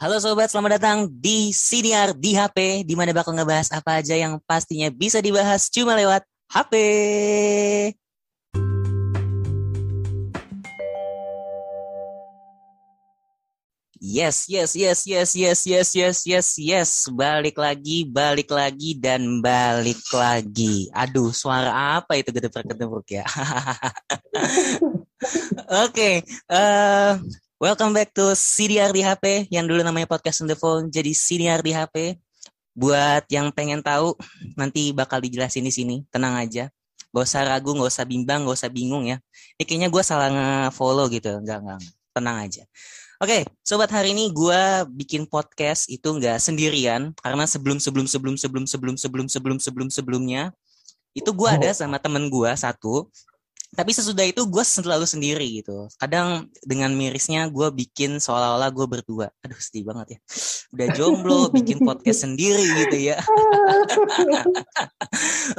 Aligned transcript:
Halo 0.00 0.16
sobat, 0.16 0.48
selamat 0.48 0.80
datang 0.80 0.98
di 1.12 1.52
Siniar 1.52 2.16
di 2.16 2.32
HP, 2.32 2.88
di 2.88 2.96
mana 2.96 3.12
bakal 3.12 3.36
ngebahas 3.36 3.68
apa 3.68 4.00
aja 4.00 4.16
yang 4.16 4.40
pastinya 4.48 4.88
bisa 4.88 5.20
dibahas 5.20 5.68
cuma 5.68 5.92
lewat 5.92 6.24
HP. 6.48 6.72
Yes, 14.00 14.48
yes, 14.48 14.72
yes, 14.72 15.04
yes, 15.04 15.36
yes, 15.36 15.68
yes, 15.68 15.88
yes, 15.92 16.18
yes, 16.24 16.48
yes. 16.56 16.90
Balik 17.12 17.60
lagi, 17.60 18.08
balik 18.08 18.48
lagi, 18.48 18.96
dan 18.96 19.44
balik 19.44 20.00
lagi. 20.16 20.88
Aduh, 20.96 21.28
suara 21.28 22.00
apa 22.00 22.16
itu 22.16 22.32
gedeprak-gedeprak 22.32 23.20
ya? 23.20 23.28
Oke, 25.84 25.92
okay, 25.92 26.14
uh, 26.48 27.20
welcome 27.60 27.92
back 27.92 28.08
to 28.16 28.32
CDR 28.32 28.88
di 28.88 29.04
HP, 29.04 29.52
yang 29.52 29.68
dulu 29.68 29.84
namanya 29.84 30.08
Podcast 30.08 30.40
on 30.40 30.48
the 30.48 30.56
Phone, 30.56 30.88
jadi 30.88 31.12
CDR 31.12 31.60
di 31.60 31.76
HP. 31.76 32.16
Buat 32.72 33.28
yang 33.28 33.52
pengen 33.52 33.84
tahu, 33.84 34.16
nanti 34.56 34.96
bakal 34.96 35.20
dijelasin 35.20 35.68
di 35.68 35.68
sini, 35.68 36.00
tenang 36.08 36.40
aja. 36.40 36.72
Gak 37.12 37.20
usah 37.28 37.44
ragu, 37.44 37.76
gak 37.76 37.92
usah 37.92 38.08
bimbang, 38.08 38.48
gak 38.48 38.56
usah 38.56 38.72
bingung 38.72 39.04
ya. 39.04 39.20
Ini 39.60 39.68
kayaknya 39.68 39.88
gue 39.92 40.00
salah 40.00 40.32
nge-follow 40.32 41.12
gitu, 41.12 41.36
enggak, 41.36 41.60
enggak, 41.60 41.80
tenang 42.16 42.36
aja. 42.40 42.64
Oke, 43.20 43.28
okay, 43.28 43.42
sobat 43.60 43.92
hari 43.92 44.16
ini 44.16 44.32
gue 44.32 44.88
bikin 44.96 45.28
podcast 45.28 45.84
itu 45.92 46.08
nggak 46.08 46.40
sendirian 46.40 47.12
karena 47.20 47.44
sebelum 47.44 47.76
sebelum 47.76 48.08
sebelum 48.08 48.40
sebelum 48.40 48.64
sebelum 48.64 48.96
sebelum 48.96 49.26
sebelum 49.28 49.58
sebelum 49.60 49.88
sebelumnya 49.92 50.42
itu 51.12 51.28
gue 51.28 51.48
ada 51.52 51.68
sama 51.76 52.00
temen 52.00 52.32
gue 52.32 52.48
satu 52.56 53.12
tapi 53.70 53.94
sesudah 53.94 54.26
itu 54.26 54.42
gue 54.50 54.64
selalu 54.66 55.06
sendiri 55.06 55.62
gitu. 55.62 55.86
Kadang 55.94 56.50
dengan 56.66 56.90
mirisnya 56.90 57.46
gue 57.46 57.70
bikin 57.70 58.18
seolah-olah 58.18 58.66
gue 58.74 58.86
berdua. 58.90 59.30
Aduh 59.46 59.58
sedih 59.62 59.86
banget 59.86 60.18
ya. 60.18 60.18
Udah 60.74 60.86
jomblo 60.98 61.38
bikin 61.54 61.78
podcast 61.86 62.22
sendiri 62.26 62.66
gitu 62.86 63.14
ya. 63.14 63.22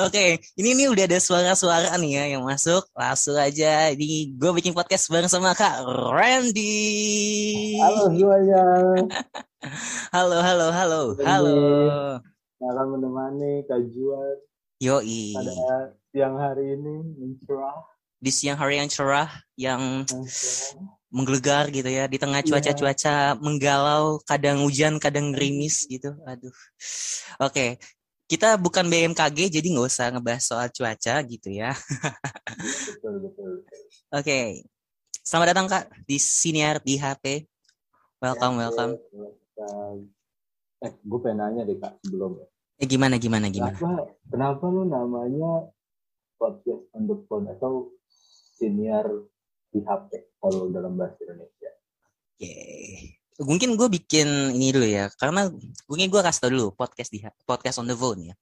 Oke 0.04 0.12
okay, 0.12 0.30
ini 0.60 0.76
nih 0.76 0.88
udah 0.92 1.08
ada 1.08 1.20
suara-suara 1.24 1.96
nih 1.96 2.12
ya 2.20 2.24
yang 2.36 2.44
masuk. 2.44 2.84
Langsung 2.92 3.40
aja. 3.40 3.96
Ini 3.96 4.36
gue 4.36 4.52
bikin 4.60 4.76
podcast 4.76 5.08
bareng 5.08 5.32
sama 5.32 5.56
kak 5.56 5.80
Randy. 5.88 7.80
Halo 7.80 8.12
semuanya 8.12 8.64
halo 10.16 10.38
halo 10.44 10.68
halo 10.74 11.02
halo. 11.24 11.56
Salam 12.60 12.88
menemani 12.92 13.64
Kak 13.66 13.88
Juan. 13.90 14.38
Yoi. 14.84 15.34
Pada 15.34 15.96
siang 16.12 16.36
hari 16.36 16.76
ini 16.76 17.16
mencerah 17.18 17.92
di 18.22 18.30
siang 18.30 18.54
hari 18.62 18.78
yang 18.78 18.86
cerah 18.86 19.34
yang 19.58 20.06
menggelegar 21.10 21.74
gitu 21.74 21.90
ya 21.90 22.06
di 22.06 22.22
tengah 22.22 22.46
cuaca-cuaca 22.46 23.36
menggalau 23.42 24.22
kadang 24.24 24.62
hujan 24.62 25.02
kadang 25.02 25.34
gerimis 25.34 25.90
gitu. 25.90 26.14
Aduh. 26.30 26.54
Oke 26.54 26.56
okay. 27.42 27.70
kita 28.30 28.56
bukan 28.62 28.86
BMKG 28.88 29.50
jadi 29.50 29.68
nggak 29.74 29.90
usah 29.90 30.14
ngebahas 30.14 30.44
soal 30.46 30.70
cuaca 30.70 31.16
gitu 31.26 31.50
ya. 31.50 31.74
Oke. 34.14 34.22
Okay. 34.22 34.46
selamat 35.26 35.48
datang 35.54 35.68
kak 35.68 35.86
di 36.06 36.18
siniar 36.22 36.78
di 36.82 37.02
HP 37.02 37.50
welcome 38.22 38.62
welcome. 38.62 38.94
eh 40.82 40.94
gue 40.98 41.20
pengen 41.22 41.38
nanya 41.42 41.62
deh 41.66 41.78
kak 41.82 41.98
sebelum. 42.06 42.38
Eh 42.78 42.88
gimana 42.90 43.18
gimana 43.18 43.50
gimana? 43.50 43.74
Kenapa 43.78 44.14
kenapa 44.30 44.64
lu 44.70 44.86
namanya 44.86 45.70
podcast 46.38 46.86
on 46.98 47.06
the 47.06 47.18
phone? 47.30 47.46
Atau 47.50 47.94
senior 48.62 49.26
di 49.74 49.82
HP 49.82 50.38
kalau 50.38 50.70
dalam 50.70 50.94
bahasa 50.94 51.18
Indonesia. 51.26 51.72
Oke. 52.38 52.46
Okay. 52.46 52.94
Mungkin 53.42 53.74
gue 53.74 53.90
bikin 53.90 54.54
ini 54.54 54.70
dulu 54.70 54.86
ya, 54.86 55.10
karena 55.18 55.50
mungkin 55.90 56.14
gue 56.14 56.22
kasih 56.22 56.42
tau 56.46 56.52
dulu 56.54 56.78
podcast 56.78 57.10
di 57.10 57.26
podcast 57.42 57.82
on 57.82 57.90
the 57.90 57.98
phone 57.98 58.30
ya. 58.30 58.36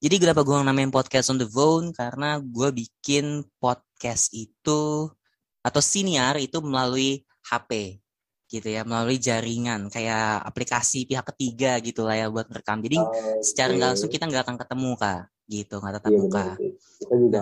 Jadi 0.00 0.24
kenapa 0.24 0.40
gue 0.40 0.56
namain 0.64 0.88
podcast 0.88 1.28
on 1.28 1.36
the 1.36 1.44
phone? 1.44 1.92
Karena 1.92 2.40
gue 2.40 2.68
bikin 2.72 3.44
podcast 3.60 4.32
itu 4.32 5.12
atau 5.60 5.82
senior 5.84 6.40
itu 6.40 6.64
melalui 6.64 7.28
HP 7.44 8.00
gitu 8.48 8.72
ya, 8.72 8.88
melalui 8.88 9.20
jaringan 9.20 9.92
kayak 9.92 10.48
aplikasi 10.48 11.04
pihak 11.04 11.28
ketiga 11.36 11.76
gitu 11.84 12.08
lah 12.08 12.16
ya 12.16 12.26
buat 12.32 12.48
rekam. 12.48 12.80
Jadi 12.80 12.96
okay. 12.96 13.44
secara 13.44 13.76
nggak 13.76 13.90
langsung 13.92 14.08
kita 14.08 14.24
nggak 14.32 14.42
akan 14.48 14.56
ketemu 14.56 14.90
kak, 14.96 15.22
gitu 15.44 15.74
nggak 15.76 15.94
tetap 16.00 16.12
iya, 16.14 16.20
muka. 16.24 16.46
Kita 16.56 17.14
juga 17.20 17.40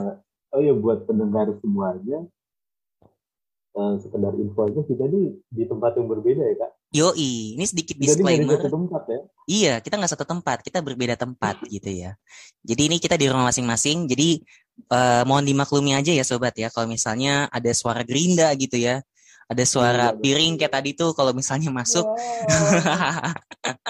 oh 0.57 0.63
ya 0.65 0.73
buat 0.73 1.05
pendengar 1.05 1.53
semuanya 1.61 2.25
uh, 3.77 3.95
sekedar 4.01 4.33
info 4.41 4.65
aja 4.65 4.81
kita 4.89 5.05
di 5.05 5.37
di 5.53 5.63
tempat 5.69 6.01
yang 6.01 6.09
berbeda 6.09 6.43
ya 6.43 6.57
kak 6.65 6.73
Yoi, 6.95 7.59
ini 7.59 7.65
sedikit 7.67 7.99
disclaimer. 7.99 8.57
Jadi 8.57 8.71
tempat 8.71 9.03
ya? 9.11 9.21
Iya, 9.51 9.75
kita 9.83 9.99
nggak 9.99 10.13
satu 10.17 10.23
tempat, 10.23 10.63
kita 10.63 10.81
berbeda 10.81 11.19
tempat 11.19 11.59
gitu 11.75 11.91
ya. 11.91 12.15
Jadi 12.63 12.89
ini 12.89 12.97
kita 13.03 13.19
di 13.19 13.27
rumah 13.27 13.51
masing-masing. 13.51 14.07
Jadi 14.07 14.41
uh, 14.95 15.27
mohon 15.27 15.43
dimaklumi 15.43 15.99
aja 15.99 16.15
ya 16.15 16.23
sobat 16.23 16.55
ya, 16.55 16.71
kalau 16.71 16.87
misalnya 16.87 17.51
ada 17.51 17.69
suara 17.75 18.07
gerinda 18.07 18.49
gitu 18.55 18.79
ya, 18.79 19.03
ada 19.51 19.65
suara 19.67 20.15
iya, 20.15 20.19
piring 20.19 20.63
kayak 20.63 20.73
tadi 20.79 20.91
tuh 20.95 21.11
kalau 21.13 21.35
misalnya 21.35 21.75
masuk. 21.75 22.07
Wow. 22.07 23.35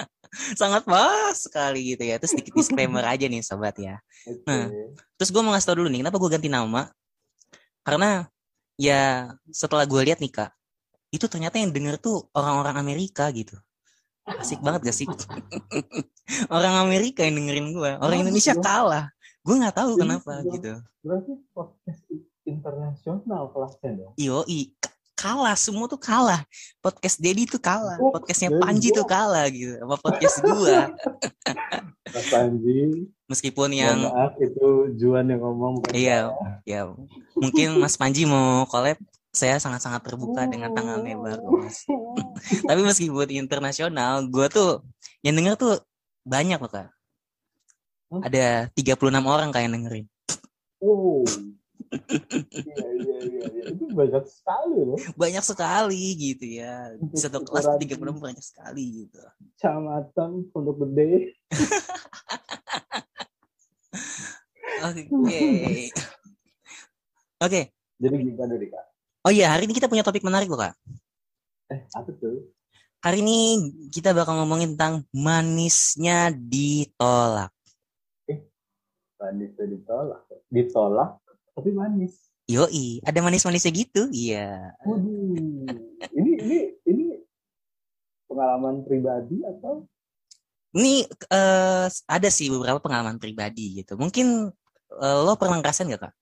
sangat 0.59 0.83
pas 0.85 1.35
sekali 1.35 1.95
gitu 1.95 2.03
ya. 2.03 2.21
Terus 2.21 2.31
sedikit 2.37 2.53
disclaimer 2.55 3.03
aja 3.03 3.25
nih 3.25 3.41
sobat 3.43 3.75
ya. 3.77 3.97
Okay. 4.23 4.43
Nah, 4.45 4.67
terus 5.17 5.29
gue 5.33 5.41
mau 5.41 5.51
ngasih 5.55 5.67
tau 5.67 5.77
dulu 5.79 5.89
nih, 5.91 6.01
kenapa 6.05 6.17
gue 6.17 6.29
ganti 6.29 6.49
nama? 6.51 6.91
Karena 7.81 8.27
ya 8.77 9.31
setelah 9.49 9.87
gue 9.87 10.01
lihat 10.05 10.19
nih 10.19 10.31
kak, 10.31 10.51
itu 11.11 11.25
ternyata 11.25 11.57
yang 11.57 11.71
denger 11.71 11.97
tuh 11.97 12.27
orang-orang 12.35 12.75
Amerika 12.77 13.27
gitu. 13.31 13.55
Asik 14.27 14.59
banget 14.59 14.91
gak 14.91 14.97
sih? 14.97 15.07
orang 16.55 16.83
Amerika 16.83 17.23
yang 17.23 17.39
dengerin 17.39 17.71
gue, 17.71 17.91
orang 18.03 18.27
Indonesia 18.27 18.53
kalah. 18.59 19.07
Gue 19.47 19.55
nggak 19.55 19.79
tahu 19.79 19.95
kenapa 19.95 20.43
gitu. 20.43 20.83
Berarti 20.99 21.31
podcast 21.55 22.03
internasional 22.43 23.47
kelasnya 23.55 23.91
dong. 23.95 24.13
Iyo, 24.19 24.43
kalah 25.17 25.57
semua 25.57 25.89
tuh 25.89 25.97
kalah. 25.97 26.45
Podcast 26.77 27.17
Dedi 27.17 27.49
tuh 27.49 27.57
kalah 27.57 27.97
oh, 27.97 28.13
podcastnya 28.13 28.53
Panji 28.61 28.93
tuh 28.93 29.03
kalah 29.03 29.49
gitu 29.49 29.73
sama 29.81 29.97
podcast 29.97 30.37
gua. 30.45 30.93
Mas 32.13 32.27
Panji. 32.29 33.09
Meskipun 33.27 33.73
yang 33.73 34.07
maaf 34.07 34.37
itu 34.37 34.93
Juan 34.95 35.27
yang 35.27 35.41
ngomong 35.41 35.81
iya 35.91 36.29
ya. 36.63 36.93
Mungkin 37.33 37.81
Mas 37.81 37.97
Panji 37.97 38.29
mau 38.29 38.63
collab 38.69 39.01
saya 39.33 39.57
sangat-sangat 39.57 40.05
terbuka 40.05 40.45
dengan 40.49 40.71
tangan 40.73 41.03
lebar 41.03 41.41
mas. 41.45 41.83
Tapi 42.69 42.81
meskipun 42.85 43.27
internasional 43.33 44.23
gua 44.29 44.47
tuh 44.47 44.85
yang 45.25 45.33
denger 45.33 45.57
tuh 45.57 45.73
banyak 46.23 46.61
loh 46.61 46.71
kak. 46.71 46.93
Ada 48.23 48.71
36 48.71 49.01
orang 49.25 49.49
kayak 49.51 49.73
dengerin. 49.73 50.05
Oh 50.79 51.25
iya, 51.91 52.87
iya, 52.99 53.17
iya, 53.23 53.45
iya. 53.47 53.63
Itu 53.71 53.85
banyak 53.91 54.23
sekali 54.27 54.79
loh. 54.83 54.99
Banyak 55.15 55.43
sekali 55.43 56.03
gitu 56.15 56.45
ya. 56.59 56.91
Satu 57.15 57.43
kelas 57.43 57.67
tiga 57.79 57.95
puluh 57.95 58.15
banyak 58.15 58.43
sekali 58.43 59.05
gitu. 59.05 59.19
Kecamatan 59.55 60.51
Pondok 60.51 60.83
Gede. 60.83 61.35
Oke. 64.87 65.09
Oke. 65.09 65.89
Okay. 67.41 67.63
Jadi 67.97 68.15
gimana 68.29 68.53
nih 68.61 68.69
kak? 68.69 68.85
Oh 69.25 69.33
iya, 69.33 69.51
hari 69.51 69.65
ini 69.65 69.73
kita 69.73 69.89
punya 69.89 70.05
topik 70.05 70.21
menarik 70.21 70.47
loh 70.47 70.61
kak. 70.61 70.77
Eh, 71.73 71.81
apa 71.97 72.09
tuh? 72.13 72.53
Hari 73.01 73.25
ini 73.25 73.37
kita 73.89 74.13
bakal 74.13 74.37
ngomongin 74.41 74.77
tentang 74.77 75.05
manisnya 75.13 76.29
ditolak. 76.33 77.49
Eh, 78.29 78.45
manisnya 79.17 79.65
ditolak? 79.65 80.21
Ditolak 80.47 81.17
tapi 81.57 81.73
manis. 81.73 82.29
Yoi, 82.47 83.03
ada 83.03 83.19
manis-manisnya 83.19 83.73
gitu, 83.75 84.07
iya. 84.13 84.71
Waduh, 84.85 85.67
ini 86.15 86.31
ini 86.39 86.57
ini 86.87 87.05
pengalaman 88.29 88.85
pribadi 88.85 89.43
atau? 89.43 89.83
Ini 90.77 91.09
uh, 91.33 91.89
ada 91.89 92.29
sih 92.29 92.47
beberapa 92.53 92.77
pengalaman 92.79 93.17
pribadi 93.17 93.81
gitu. 93.81 93.97
Mungkin 93.97 94.53
uh, 94.93 95.17
lo 95.25 95.35
pernah 95.35 95.57
ngerasain 95.59 95.89
gak 95.89 96.07
kak? 96.07 96.13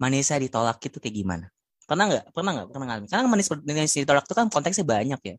Manisnya 0.00 0.40
ditolak 0.40 0.80
itu 0.80 0.96
kayak 0.96 1.14
gimana? 1.14 1.46
Pernah 1.84 2.04
nggak? 2.08 2.24
Pernah 2.32 2.50
nggak? 2.56 2.68
Pernah 2.72 2.86
ngalamin? 2.88 3.08
Karena 3.12 3.28
manis, 3.28 3.48
manis 3.52 3.94
ditolak 3.94 4.24
itu 4.24 4.34
kan 4.34 4.46
konteksnya 4.48 4.86
banyak 4.88 5.20
ya. 5.20 5.36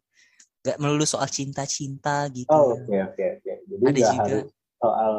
Gak 0.61 0.77
melulu 0.77 1.03
soal 1.09 1.25
cinta-cinta 1.27 2.29
gitu. 2.29 2.47
Oh 2.53 2.77
oke 2.77 2.93
oke 2.93 3.23
oke. 3.41 3.51
Jadi 3.67 3.83
ada 3.89 3.99
juga 3.99 4.21
harus 4.21 4.47
soal 4.77 5.15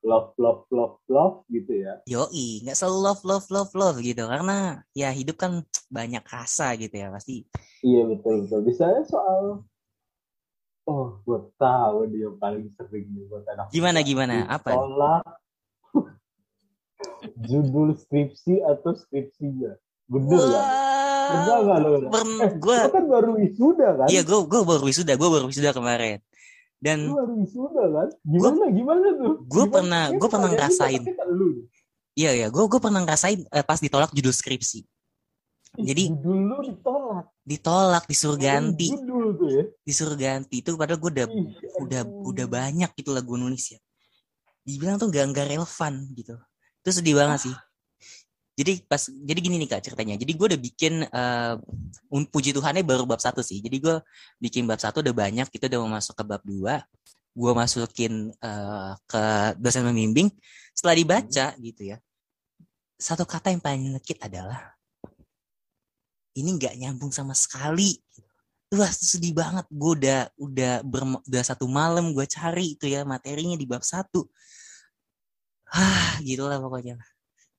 love 0.00 0.32
love 0.36 0.64
love 0.68 0.96
love 1.06 1.44
gitu 1.46 1.72
ya. 1.76 2.00
Yoi 2.04 2.64
nggak 2.64 2.74
selalu 2.74 2.98
love 3.04 3.22
love 3.22 3.46
love 3.48 3.72
love 3.72 3.96
gitu. 4.00 4.24
Karena 4.24 4.80
ya 4.92 5.10
hidup 5.10 5.36
kan 5.36 5.60
banyak 5.88 6.22
rasa 6.22 6.72
gitu 6.74 6.92
ya 6.92 7.08
pasti. 7.08 7.44
Iya 7.80 8.06
betul 8.06 8.44
betul. 8.44 8.60
Bisa 8.64 8.84
soal 9.04 9.60
oh 10.84 11.20
gue 11.22 11.38
tahu 11.54 12.08
dia 12.08 12.28
paling 12.34 12.72
sering 12.74 13.06
buat 13.26 13.44
anak 13.46 13.68
gimana 13.70 14.00
gimana? 14.00 14.48
Apa? 14.48 14.74
Sekolah 14.74 15.18
judul 17.48 17.94
skripsi 17.94 18.60
atau 18.62 18.92
skripsinya? 18.92 19.76
Bener 20.10 20.40
ya 20.42 20.62
Enggak 21.30 21.58
enggak 21.62 21.78
lo. 21.78 21.88
pern- 22.10 22.42
Eh, 22.42 22.52
gue 22.58 22.74
lo 22.76 22.90
kan 22.90 23.04
baru 23.06 23.30
wisuda 23.38 23.88
kan? 23.94 24.06
iya 24.10 24.26
gue 24.26 24.38
gue 24.42 24.60
baru 24.60 24.82
wisuda 24.82 25.14
gue 25.14 25.28
baru 25.30 25.46
wisuda 25.46 25.70
kemarin 25.70 26.18
dan 26.80 26.98
Lu 27.04 27.14
wisuda 27.36 27.84
kan? 27.86 28.08
Gimana 28.22 28.64
gimana 28.68 29.06
tuh? 29.14 29.32
gua 29.44 29.56
Gimana? 29.60 29.70
pernah- 29.70 30.04
Kayaknya 30.06 30.18
gua 30.18 30.28
pernah 30.28 30.48
pertanyaannya 30.48 30.56
ngerasain. 30.56 31.00
pasti 31.00 31.12
ke 31.12 31.24
lu 31.30 31.46
deh. 31.52 31.66
iya 32.12 32.30
ya 32.34 32.46
gue 32.46 32.64
gue 32.66 32.80
pernah 32.80 33.00
ngerasain 33.00 33.38
eh, 33.46 33.62
pas 33.62 33.78
ditolak 33.78 34.10
judul 34.10 34.32
skripsi 34.32 34.80
Jadi- 35.72 36.10
judul 36.10 36.38
lu 36.42 36.56
ditolak. 36.64 37.24
ditolak 37.42 38.04
disuruh 38.04 38.34
ganti 38.36 38.90
Judul 38.90 39.26
tuh 39.36 39.48
ya. 39.48 39.64
disuruh 39.80 40.16
ganti 40.16 40.56
itu 40.58 40.74
padahal 40.74 40.98
gue 40.98 41.10
udah 41.12 41.26
Ih, 41.26 41.46
udah 41.78 42.00
aduh. 42.02 42.28
udah 42.28 42.46
banyak 42.46 42.90
gitu 42.92 43.10
lah 43.10 43.20
gue 43.20 43.36
nulis 43.36 43.64
ya 43.70 43.78
dibilang 44.60 44.96
tuh 44.96 45.08
gak 45.08 45.30
nggak 45.30 45.46
relevan 45.48 45.94
gitu 46.12 46.34
itu 46.80 46.90
sedih 46.90 47.14
banget 47.14 47.38
sih 47.44 47.54
jadi 48.60 48.72
pas 48.84 49.00
jadi 49.08 49.40
gini 49.40 49.56
nih 49.64 49.68
kak 49.72 49.80
ceritanya 49.88 50.20
jadi 50.20 50.32
gue 50.36 50.46
udah 50.52 50.60
bikin 50.60 50.94
un- 52.12 52.28
puji 52.28 52.52
Tuhannya 52.52 52.84
baru 52.84 53.08
bab 53.08 53.16
satu 53.24 53.40
sih 53.40 53.64
jadi 53.64 53.76
gue 53.80 53.96
bikin 54.36 54.68
bab 54.68 54.76
satu 54.76 55.00
udah 55.00 55.16
banyak 55.16 55.48
kita 55.48 55.72
udah 55.72 55.78
mau 55.80 55.96
masuk 55.96 56.12
ke 56.20 56.24
bab 56.28 56.42
dua 56.44 56.84
gue 57.32 57.52
masukin 57.56 58.28
eh, 58.36 58.92
ke 59.08 59.22
dosen 59.56 59.88
membimbing 59.88 60.28
setelah 60.76 60.94
dibaca 61.00 61.46
gitu 61.56 61.82
ya 61.94 61.96
satu 63.00 63.24
kata 63.24 63.48
yang 63.48 63.64
paling 63.64 63.80
nyelekit 63.88 64.20
adalah 64.20 64.76
ini 66.36 66.50
nggak 66.60 66.76
nyambung 66.76 67.10
sama 67.10 67.32
sekali 67.32 67.96
Wah 68.70 68.86
sedih 68.94 69.34
banget. 69.34 69.66
Gue 69.66 69.98
udah 69.98 70.30
udah 70.38 70.74
berm- 70.86 71.22
udah 71.26 71.42
satu 71.42 71.66
malam 71.66 72.14
gue 72.14 72.22
cari 72.30 72.78
itu 72.78 72.86
ya 72.86 73.02
materinya 73.02 73.58
di 73.58 73.66
bab 73.66 73.82
satu. 73.82 74.30
Ah, 75.74 76.14
gitu 76.22 76.46
lah 76.46 76.62
pokoknya. 76.62 76.94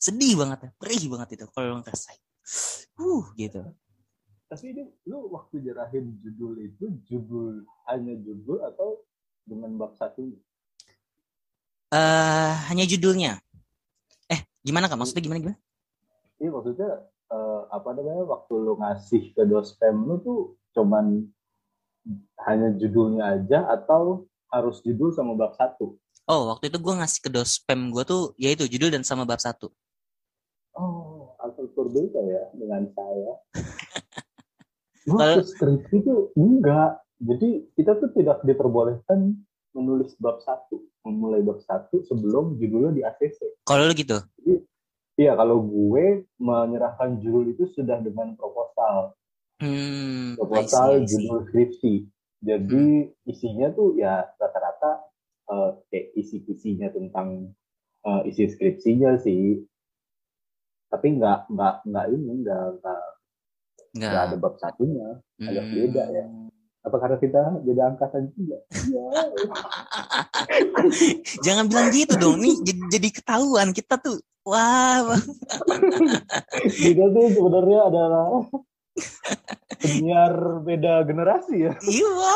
Sedih 0.02 0.34
banget 0.34 0.60
ya, 0.66 0.70
perih 0.82 1.06
banget 1.14 1.38
itu 1.38 1.46
kalau 1.54 1.78
ngerasain. 1.78 2.18
Uh, 2.98 3.22
gitu. 3.38 3.62
Tapi 4.50 4.74
ini 4.74 4.84
lu 5.06 5.30
waktu 5.30 5.62
nyerahin 5.62 6.18
judul 6.20 6.58
itu 6.60 6.90
judul 7.06 7.64
hanya 7.86 8.18
judul 8.18 8.66
atau 8.66 9.06
dengan 9.46 9.78
bab 9.78 9.94
satu? 9.96 10.34
Eh, 11.92 12.54
hanya 12.72 12.84
judulnya. 12.90 13.40
Eh, 14.28 14.42
gimana 14.66 14.90
kak? 14.90 15.00
Maksudnya 15.00 15.24
gimana 15.24 15.40
gimana? 15.40 15.60
Iya 16.42 16.50
maksudnya 16.50 16.92
eh, 17.32 17.62
apa 17.70 17.90
namanya 17.94 18.26
waktu 18.26 18.54
lu 18.58 18.74
ngasih 18.82 19.38
ke 19.38 19.44
dospem 19.46 19.96
lu 20.04 20.18
tuh 20.24 20.42
cuman 20.74 21.30
hanya 22.48 22.74
judulnya 22.76 23.38
aja 23.38 23.70
atau 23.70 24.26
harus 24.50 24.82
judul 24.82 25.14
sama 25.14 25.38
bab 25.38 25.54
satu? 25.56 25.96
Oh, 26.28 26.48
waktu 26.54 26.72
itu 26.72 26.80
gue 26.80 26.94
ngasih 26.96 27.20
ke 27.24 27.30
dospem 27.30 27.92
gue 27.92 28.04
tuh, 28.08 28.32
yaitu 28.40 28.68
judul 28.68 28.92
dan 28.92 29.04
sama 29.04 29.28
bab 29.28 29.40
satu. 29.40 29.68
Berbeda 31.92 32.22
ya 32.24 32.44
dengan 32.56 32.88
saya. 32.96 33.32
Waktu 35.12 35.44
skripsi 35.44 35.96
itu 36.00 36.32
enggak. 36.40 37.04
Jadi 37.22 37.68
kita 37.76 38.00
tuh 38.00 38.10
tidak 38.16 38.42
diperbolehkan 38.48 39.36
menulis 39.76 40.16
bab 40.18 40.40
satu, 40.42 40.82
memulai 41.04 41.44
bab 41.44 41.60
satu 41.68 42.02
sebelum 42.08 42.56
judulnya 42.58 42.92
di 42.96 43.02
ACC. 43.04 43.62
Kalau 43.68 43.92
lu 43.92 43.94
gitu? 43.94 44.18
Iya, 45.20 45.36
kalau 45.38 45.62
gue 45.62 46.26
menyerahkan 46.42 47.20
judul 47.22 47.52
itu 47.52 47.68
sudah 47.76 48.00
dengan 48.00 48.34
proposal, 48.40 49.14
Hmm, 49.62 50.34
I 50.34 50.34
see, 50.34 50.38
proposal 50.42 50.90
I 50.90 50.98
see. 51.06 51.10
judul 51.14 51.40
skripsi. 51.46 51.94
Jadi 52.42 52.86
isinya 53.30 53.70
tuh 53.70 53.94
ya 53.94 54.26
rata-rata 54.42 55.06
eh, 55.54 55.72
kayak 55.94 56.08
isi-isinya 56.18 56.90
tentang 56.90 57.54
eh, 58.02 58.22
isi 58.34 58.50
skripsinya 58.50 59.22
sih. 59.22 59.62
Tapi 60.92 61.08
nggak 61.16 61.40
nggak 61.50 61.76
nggak 61.88 62.06
ini 62.12 62.32
nggak 62.44 62.64
nggak 62.78 63.04
Nggak. 63.92 64.12
ada 64.28 64.36
bab 64.36 64.56
satunya. 64.60 65.08
agak 65.40 65.64
Hmm. 65.66 65.74
beda 65.74 66.04
ya. 66.12 66.26
Apa 66.82 66.96
karena 66.98 67.18
kita 67.18 67.42
beda 67.62 67.82
angkatan 67.94 68.24
juga? 68.34 68.58
Iya. 68.74 69.04
Jangan 71.46 71.66
bilang 71.70 71.88
gitu 71.90 72.14
dong. 72.18 72.42
Nih 72.42 72.58
jadi, 72.62 72.82
jadi 72.92 73.10
ketahuan 73.14 73.70
kita 73.72 73.96
tuh. 73.98 74.20
Wah, 74.42 75.06
kita 76.66 77.04
tuh 77.14 77.26
sebenarnya 77.30 77.80
adalah 77.94 78.42
penyiar 79.86 80.34
beda 80.66 81.06
generasi 81.06 81.70
ya. 81.70 81.74
Iya. 81.86 82.36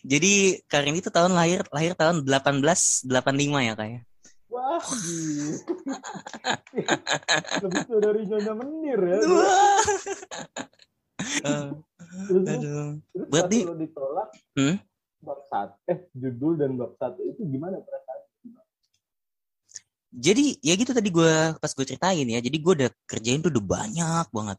Jadi 0.00 0.64
Karin 0.64 0.96
itu 0.96 1.12
tahun 1.12 1.36
lahir 1.36 1.60
lahir 1.68 1.92
tahun 1.92 2.24
1885 2.24 3.04
ya 3.60 3.74
kayak. 3.76 4.02
Wah, 4.64 4.80
gila. 4.80 5.48
lebih 7.60 7.80
tua 7.84 7.98
dari 8.00 8.20
Nyonya 8.24 8.52
Menir 8.56 9.00
ya. 9.04 9.18
Eh, 11.44 11.68
Terus, 12.24 12.44
aduh. 12.46 12.88
terus 13.12 13.26
Berarti- 13.28 13.62
kalau 13.64 13.76
ditolak 13.76 14.28
Hmm? 14.54 14.76
bab 15.20 15.40
satu, 15.44 15.74
eh 15.84 15.98
judul 16.12 16.52
dan 16.56 16.70
bab 16.76 16.96
satu 16.96 17.20
itu 17.20 17.44
gimana 17.44 17.76
perasaan? 17.76 18.20
Jadi 20.14 20.62
ya 20.62 20.78
gitu 20.78 20.94
tadi 20.94 21.10
gue 21.10 21.32
pas 21.58 21.68
gue 21.68 21.84
ceritain 21.84 22.22
ya. 22.22 22.38
Jadi 22.38 22.56
gue 22.56 22.72
udah 22.72 22.90
kerjain 23.04 23.42
tuh 23.42 23.50
udah 23.50 23.64
banyak 23.66 24.26
banget. 24.30 24.58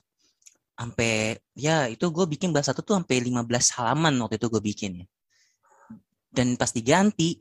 Sampai 0.76 1.12
ya 1.56 1.88
itu 1.88 2.04
gue 2.12 2.26
bikin 2.28 2.52
bahasa 2.52 2.76
satu 2.76 2.84
tuh 2.84 3.00
sampai 3.00 3.24
15 3.24 3.72
halaman 3.80 4.14
waktu 4.20 4.36
itu 4.36 4.52
gue 4.52 4.60
bikin 4.62 4.92
ya. 5.02 5.06
Dan 6.28 6.60
pas 6.60 6.68
diganti 6.70 7.40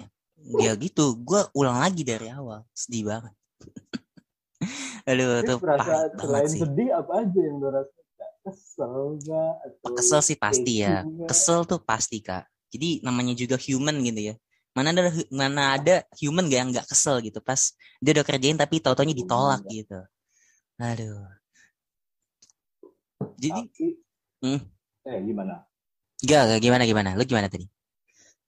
ya 0.60 0.72
gitu 0.76 1.16
gue 1.16 1.40
ulang 1.52 1.80
lagi 1.80 2.02
dari 2.02 2.28
awal. 2.28 2.62
Sedih 2.72 3.08
banget. 3.08 3.32
Aduh, 5.08 5.40
Terus 5.40 5.48
tuh 5.50 5.58
pahit 5.60 6.10
selain 6.14 6.24
banget 6.32 6.48
sih. 6.48 6.60
sedih 6.64 6.88
apa 6.92 7.12
aja 7.20 7.40
yang 7.40 7.56
lo? 7.60 7.82
Kesel 8.44 8.92
nggak? 9.18 9.52
Atau 9.64 9.90
Kesel 9.96 10.20
sih 10.20 10.36
pasti 10.36 10.72
ya. 10.80 11.00
nggak? 11.00 11.28
Kesel 11.32 11.60
tuh 11.64 11.80
pasti 11.80 12.18
kak. 12.20 12.44
Jadi 12.68 13.00
namanya 13.00 13.32
juga 13.32 13.56
human 13.56 13.96
gitu 14.00 14.20
ya. 14.20 14.34
Mana 14.74 14.90
ada 14.90 15.06
mana 15.30 15.62
ada 15.78 15.94
human 16.18 16.50
gak 16.50 16.58
yang 16.58 16.70
nggak 16.74 16.88
kesel 16.90 17.22
gitu 17.22 17.38
pas 17.38 17.72
dia 18.02 18.10
udah 18.10 18.26
kerjain 18.26 18.58
tapi 18.58 18.82
tau-taunya 18.82 19.14
ditolak 19.14 19.62
gitu. 19.70 20.02
Aduh. 20.76 21.24
Jadi 23.38 23.60
Tapi, 23.70 23.86
Hmm. 24.42 24.60
eh 25.06 25.18
gimana? 25.24 25.64
gak, 26.20 26.42
gak 26.52 26.60
gimana 26.60 26.82
gimana? 26.84 27.10
Lu 27.14 27.24
gimana 27.24 27.46
tadi? 27.48 27.64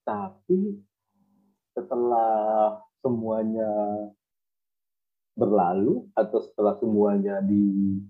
Tapi 0.02 0.82
setelah 1.76 2.80
semuanya 3.04 3.68
berlalu 5.36 6.08
atau 6.16 6.40
setelah 6.40 6.80
semuanya 6.80 7.44
di 7.44 8.00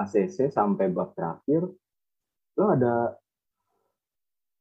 ACC 0.00 0.48
sampai 0.48 0.88
bab 0.88 1.12
terakhir, 1.12 1.68
lo 2.56 2.64
ada 2.72 3.12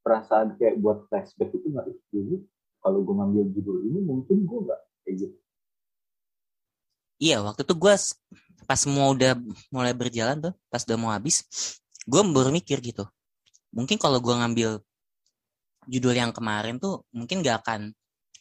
perasaan 0.03 0.59
kayak 0.59 0.75
buat 0.83 1.07
flashback 1.07 1.55
itu 1.55 1.71
nggak 1.71 1.87
dulu 2.11 2.43
kalau 2.83 2.99
gue 3.03 3.15
ngambil 3.15 3.43
judul 3.55 3.77
ini 3.87 3.99
mungkin 4.03 4.43
gue 4.43 4.59
nggak 4.67 4.81
kayak 5.07 5.15
gitu. 5.23 5.37
Iya, 7.17 7.41
waktu 7.41 7.65
itu 7.65 7.73
gue 7.73 7.93
pas 8.67 8.81
mau 8.85 9.15
udah 9.15 9.33
mulai 9.73 9.95
berjalan 9.95 10.37
tuh, 10.37 10.53
pas 10.69 10.83
udah 10.85 10.97
mau 10.99 11.09
habis, 11.09 11.47
gue 12.03 12.21
baru 12.21 12.51
mikir 12.51 12.77
gitu. 12.83 13.07
Mungkin 13.73 13.97
kalau 13.97 14.21
gue 14.21 14.31
ngambil 14.31 14.83
judul 15.87 16.13
yang 16.13 16.31
kemarin 16.35 16.77
tuh, 16.77 17.07
mungkin 17.15 17.39
gak 17.41 17.63
akan 17.65 17.81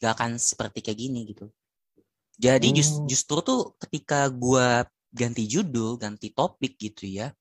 gak 0.03 0.13
akan 0.19 0.31
seperti 0.37 0.85
kayak 0.85 0.99
gini 0.99 1.25
gitu. 1.31 1.49
Jadi 2.37 2.69
Hmm. 2.69 3.09
justru 3.09 3.41
tuh 3.41 3.73
ketika 3.81 4.29
gue 4.29 4.85
ganti 5.09 5.49
judul, 5.49 5.97
ganti 5.97 6.29
topik 6.35 6.77
gitu 6.77 7.09
ya, 7.09 7.33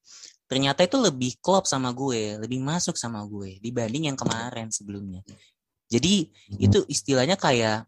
ternyata 0.48 0.88
itu 0.88 0.96
lebih 0.96 1.36
klop 1.44 1.68
sama 1.68 1.92
gue, 1.92 2.40
lebih 2.40 2.64
masuk 2.64 2.96
sama 2.96 3.20
gue 3.28 3.60
dibanding 3.60 4.08
yang 4.08 4.16
kemarin 4.16 4.72
sebelumnya. 4.72 5.20
Jadi 5.92 6.32
itu 6.56 6.80
istilahnya 6.88 7.36
kayak 7.36 7.84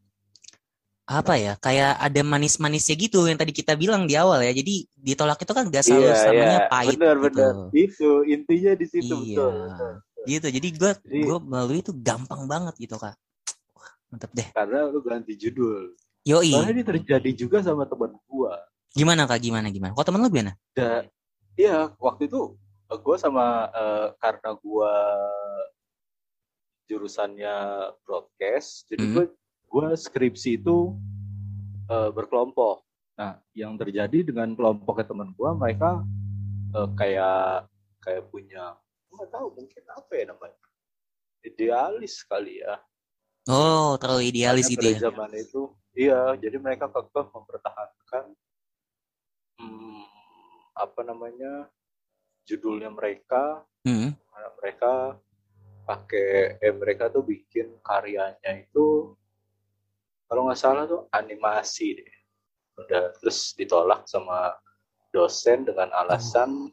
apa 1.08 1.40
ya 1.40 1.56
kayak 1.56 2.04
ada 2.04 2.20
manis-manisnya 2.20 3.00
gitu 3.00 3.24
yang 3.24 3.40
tadi 3.40 3.56
kita 3.56 3.80
bilang 3.80 4.04
di 4.04 4.20
awal 4.20 4.44
ya 4.44 4.52
jadi 4.52 4.84
ditolak 4.92 5.40
itu 5.40 5.56
kan 5.56 5.72
gak 5.72 5.88
selalu 5.88 6.12
samanya 6.12 6.68
pahit 6.68 7.00
benar 7.00 7.16
gitu. 7.24 7.48
itu 7.72 8.12
intinya 8.28 8.76
di 8.76 8.86
situ 8.92 9.16
iya 9.16 9.40
betul, 9.40 9.52
betul. 9.72 9.92
Gitu. 10.28 10.48
Jadi 10.52 10.68
gue 10.76 10.92
gue 11.24 11.38
melalui 11.40 11.80
itu 11.80 11.96
gampang 11.96 12.44
banget 12.46 12.76
gitu 12.78 13.00
kak. 13.00 13.16
Wah, 13.74 13.92
mantep 14.12 14.32
deh. 14.36 14.48
Karena 14.52 14.92
lu 14.92 15.00
ganti 15.00 15.34
judul. 15.40 15.96
Yoi. 16.28 16.52
Karena 16.52 16.72
ini 16.76 16.84
terjadi 16.84 17.32
juga 17.32 17.64
sama 17.64 17.88
teman 17.88 18.12
gua. 18.28 18.60
Gimana 18.92 19.24
kak? 19.24 19.40
Gimana 19.40 19.72
gimana? 19.72 19.96
Kok 19.96 20.06
temen 20.12 20.20
lu 20.20 20.28
gimana? 20.28 20.60
Da, 20.76 21.08
iya 21.56 21.96
waktu 21.96 22.28
itu 22.28 22.60
eh, 22.92 23.00
gua 23.00 23.16
sama 23.16 23.72
eh, 23.72 24.08
karena 24.20 24.52
gua 24.60 24.92
jurusannya 26.88 27.56
broadcast 28.04 28.88
jadi 28.92 29.04
Hmm. 29.04 29.14
gua 29.16 29.26
gua 29.68 29.88
skripsi 29.96 30.60
itu 30.60 30.96
eh, 31.88 32.10
berkelompok. 32.12 32.84
Nah 33.16 33.40
yang 33.56 33.80
terjadi 33.80 34.28
dengan 34.28 34.52
kelompoknya 34.52 35.08
teman 35.08 35.32
gua 35.32 35.56
mereka 35.56 36.04
eh, 36.76 36.90
kayak 37.00 37.72
kayak 38.04 38.24
punya 38.32 38.76
nggak 39.18 39.32
tahu 39.34 39.48
mungkin 39.58 39.84
apa 39.90 40.12
ya 40.14 40.26
namanya? 40.30 40.68
Idealis 41.42 42.22
kali 42.30 42.62
ya. 42.62 42.78
Oh 43.50 43.98
terlalu 43.98 44.30
idealis 44.30 44.70
gitu 44.70 44.84
ya. 44.84 45.10
zaman 45.10 45.32
itu 45.34 45.72
iya 45.96 46.36
jadi 46.36 46.60
mereka 46.60 46.92
kekeh 46.92 47.32
mempertahankan 47.32 48.36
apa 50.78 51.02
namanya 51.02 51.66
judulnya 52.46 52.94
mereka. 52.94 53.66
Hmm. 53.82 54.14
Karena 54.14 54.50
mereka 54.62 54.94
pakai 55.88 56.60
eh 56.62 56.74
mereka 56.76 57.10
tuh 57.10 57.24
bikin 57.26 57.80
karyanya 57.82 58.52
itu 58.62 59.16
kalau 60.28 60.46
nggak 60.46 60.60
salah 60.60 60.86
tuh 60.86 61.10
animasi 61.10 61.98
deh. 61.98 62.14
Udah 62.78 63.16
terus 63.18 63.58
ditolak 63.58 64.06
sama 64.06 64.54
dosen 65.10 65.66
dengan 65.66 65.90
alasan 65.96 66.70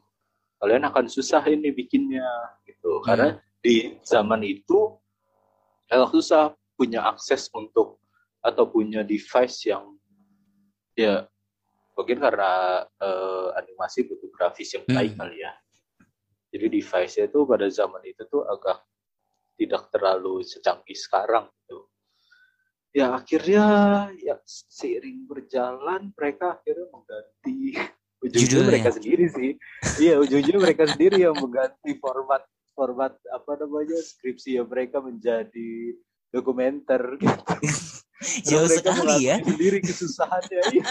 kalian 0.65 0.89
akan 0.89 1.05
susah 1.05 1.45
ini 1.45 1.69
bikinnya 1.69 2.25
gitu 2.65 2.97
karena 3.05 3.37
di 3.61 4.01
zaman 4.01 4.41
itu 4.41 4.97
agak 5.85 6.09
susah 6.09 6.57
punya 6.73 7.05
akses 7.05 7.53
untuk 7.53 8.01
atau 8.41 8.65
punya 8.65 9.05
device 9.05 9.69
yang 9.69 9.93
ya 10.97 11.29
mungkin 11.93 12.17
karena 12.17 12.81
eh, 12.81 13.47
animasi 13.61 14.09
butuh 14.09 14.33
grafis 14.33 14.73
yang 14.73 14.85
baik 14.89 15.13
Hmm. 15.13 15.21
kali 15.21 15.37
ya 15.45 15.53
jadi 16.55 16.71
device-nya 16.71 17.27
itu 17.27 17.39
pada 17.43 17.67
zaman 17.67 17.99
itu 18.07 18.23
tuh 18.31 18.47
agak 18.47 18.79
tidak 19.59 19.91
terlalu 19.91 20.39
secanggih 20.39 20.95
sekarang 20.95 21.51
gitu. 21.51 21.91
Ya 22.95 23.11
akhirnya 23.11 23.65
ya 24.23 24.39
seiring 24.47 25.27
berjalan 25.27 26.15
mereka 26.15 26.55
akhirnya 26.55 26.87
mengganti 26.95 27.75
ujungnya 28.25 28.49
Judulnya. 28.49 28.69
mereka 28.73 28.89
sendiri 28.97 29.25
sih. 29.29 29.49
Iya 30.01 30.13
ujungnya 30.19 30.57
mereka 30.57 30.83
sendiri 30.89 31.17
yang 31.21 31.35
mengganti 31.37 31.91
format 32.01 32.41
format 32.75 33.13
apa 33.31 33.51
namanya 33.61 33.97
skripsi 34.01 34.59
ya 34.59 34.63
mereka 34.67 34.99
menjadi 34.99 35.95
dokumenter 36.33 37.15
gitu. 37.21 37.41
Jauh 38.47 38.65
mereka 38.67 38.91
sekali 38.91 38.99
mengalami 38.99 39.27
ya. 39.27 39.37
sendiri 39.43 39.77
kesusahannya. 39.83 40.61
iya. 40.73 40.85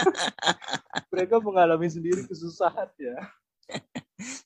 mereka 1.13 1.35
mengalami 1.41 1.87
sendiri 1.89 2.21
kesusahannya. 2.25 3.15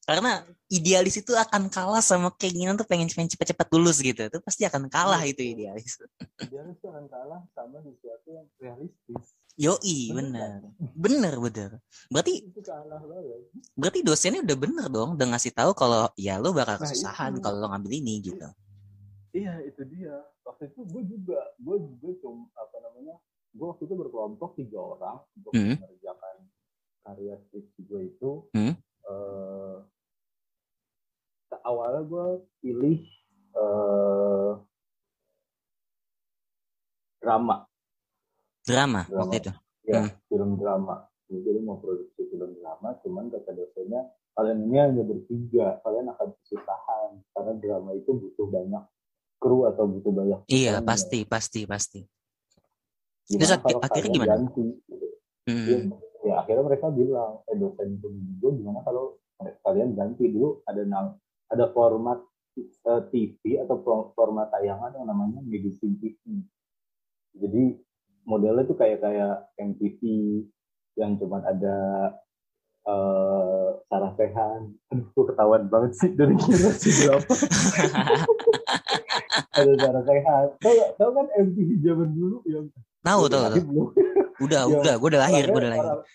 Karena 0.08 0.41
idealis 0.72 1.22
itu 1.22 1.36
akan 1.36 1.69
kalah 1.69 2.01
sama 2.01 2.34
keinginan 2.34 2.79
tuh 2.79 2.88
pengen 2.88 3.05
cepat-cepat 3.05 3.67
lulus 3.75 4.01
gitu. 4.01 4.25
Itu 4.25 4.39
pasti 4.41 4.65
akan 4.65 4.89
kalah 4.89 5.22
itu 5.22 5.43
idealis. 5.43 6.01
Dia 6.50 6.65
itu 6.65 6.86
akan 6.88 7.05
kalah 7.05 7.46
sama 7.53 7.84
sesuatu 7.84 8.27
yang 8.34 8.48
realistis. 8.58 9.38
Yoi, 9.60 10.16
bener. 10.16 10.63
Bener, 10.96 11.34
bener. 11.36 11.70
Berarti 12.08 12.48
berarti 13.75 14.00
dosennya 14.01 14.39
udah 14.39 14.58
bener 14.58 14.86
dong 14.88 15.20
udah 15.20 15.28
ngasih 15.30 15.51
tahu 15.51 15.75
kalau 15.75 16.08
ya 16.16 16.39
lo 16.39 16.56
bakal 16.56 16.80
Nah, 16.80 16.82
kesusahan 16.82 17.36
itu. 17.36 17.44
kalau 17.44 17.58
lo 17.60 17.68
ngambil 17.68 17.92
ini 17.94 18.24
gitu. 18.24 18.48
Iya 19.30 19.60
itu 19.62 19.84
dia. 19.86 20.16
Waktu 20.42 20.72
itu 20.72 20.80
gue 20.82 21.04
juga, 21.06 21.39
gue 21.60 21.75
juga 21.78 22.10
cuma 22.18 22.48
apa 22.56 22.78
namanya, 22.82 23.20
gue 23.51 23.66
waktu 23.68 23.84
itu 23.84 23.94
berkelompok 23.94 24.50
tiga 24.56 24.80
orang 24.80 25.18
untuk 25.36 25.51
Hmm. 25.51 25.75
mengerjakan 25.75 26.36
karya 27.04 27.36
skripsi 27.44 27.80
gue 27.84 28.01
itu. 28.10 28.32
Hmm. 28.56 28.74
Eh, 29.06 29.78
awalnya 31.62 32.01
gue 32.01 32.25
pilih 32.60 32.98
eh, 33.51 34.51
drama, 37.20 37.69
Drama 38.70 39.02
Drama. 39.04 39.20
waktu 39.20 39.36
itu. 39.38 39.52
ya 39.84 40.00
Hmm. 40.00 40.10
film 40.28 40.52
drama. 40.56 40.96
Jadi 41.26 41.60
mau 41.60 41.78
produksi 41.78 42.22
film 42.26 42.54
drama, 42.56 42.94
cuman 43.00 43.26
kata 43.28 43.52
dosennya 43.52 44.02
kalian 44.32 44.60
ini 44.64 44.78
hanya 44.78 45.04
bertiga, 45.04 45.78
kalian 45.80 46.10
akan 46.10 46.28
kesusahan 46.36 47.10
karena 47.28 47.54
drama 47.56 47.92
itu 47.94 48.10
butuh 48.12 48.48
banyak 48.48 48.84
kru 49.38 49.66
atau 49.66 49.86
butuh 49.86 50.10
banyak 50.12 50.40
Iya, 50.46 50.78
personil. 50.78 50.86
pasti, 50.86 51.20
pasti, 51.24 51.62
pasti. 51.64 52.02
Gimana 53.26 53.40
Terus 53.40 53.52
kalau 53.60 53.80
akhirnya 53.80 54.10
gimana? 54.12 54.30
ganti 54.36 54.66
gitu. 54.84 55.08
Hmm. 55.46 55.66
Ya, 55.66 55.78
ya 56.20 56.34
akhirnya 56.40 56.64
mereka 56.66 56.88
bilang 56.90 57.32
eh 57.46 57.56
dosen 57.56 57.90
pembimbing 57.96 58.38
gue 58.38 58.52
gimana 58.56 58.80
kalau 58.82 59.18
kalian 59.64 59.94
ganti 59.94 60.26
dulu 60.28 60.62
ada 60.64 60.82
nam 60.84 61.06
ada 61.48 61.66
format 61.70 62.20
eh, 62.58 63.02
TV 63.08 63.38
atau 63.60 63.80
format 64.12 64.50
tayangan 64.50 64.94
yang 64.94 65.08
namanya 65.08 65.40
medicine 65.42 65.96
TV 65.96 66.18
jadi 67.32 67.64
modelnya 68.24 68.64
tuh 68.64 68.76
kayak 68.76 69.00
kayak 69.00 69.34
MTV 69.58 70.00
yang 70.96 71.16
cuman 71.16 71.44
ada 71.44 71.78
eh 72.82 73.68
Sarah 73.86 74.14
Sehan 74.14 74.62
aduh 74.88 75.08
gue 75.08 75.26
ketahuan 75.28 75.64
banget 75.68 75.92
sih 75.94 76.10
dari 76.12 76.36
sih 76.74 76.92
berapa 76.98 77.28
ada 79.52 79.72
Sarah 79.76 80.04
Sehan 80.04 80.46
tau, 80.58 80.72
gak- 80.74 80.94
tau 80.96 81.10
kan 81.12 81.28
MTV 81.38 81.70
zaman 81.80 82.10
dulu 82.12 82.38
yang 82.46 82.66
Tahu, 83.00 83.32
tahu, 83.32 83.42
tahu. 83.48 83.64
Udah, 84.42 84.62
Ya, 84.62 84.76
udah, 84.76 84.94
gue 84.94 85.08
udah 85.08 85.22
lahir, 85.24 85.44
gue 85.46 85.56
udah 85.58 85.72
lahir. 85.72 85.88
orang- 85.88 86.08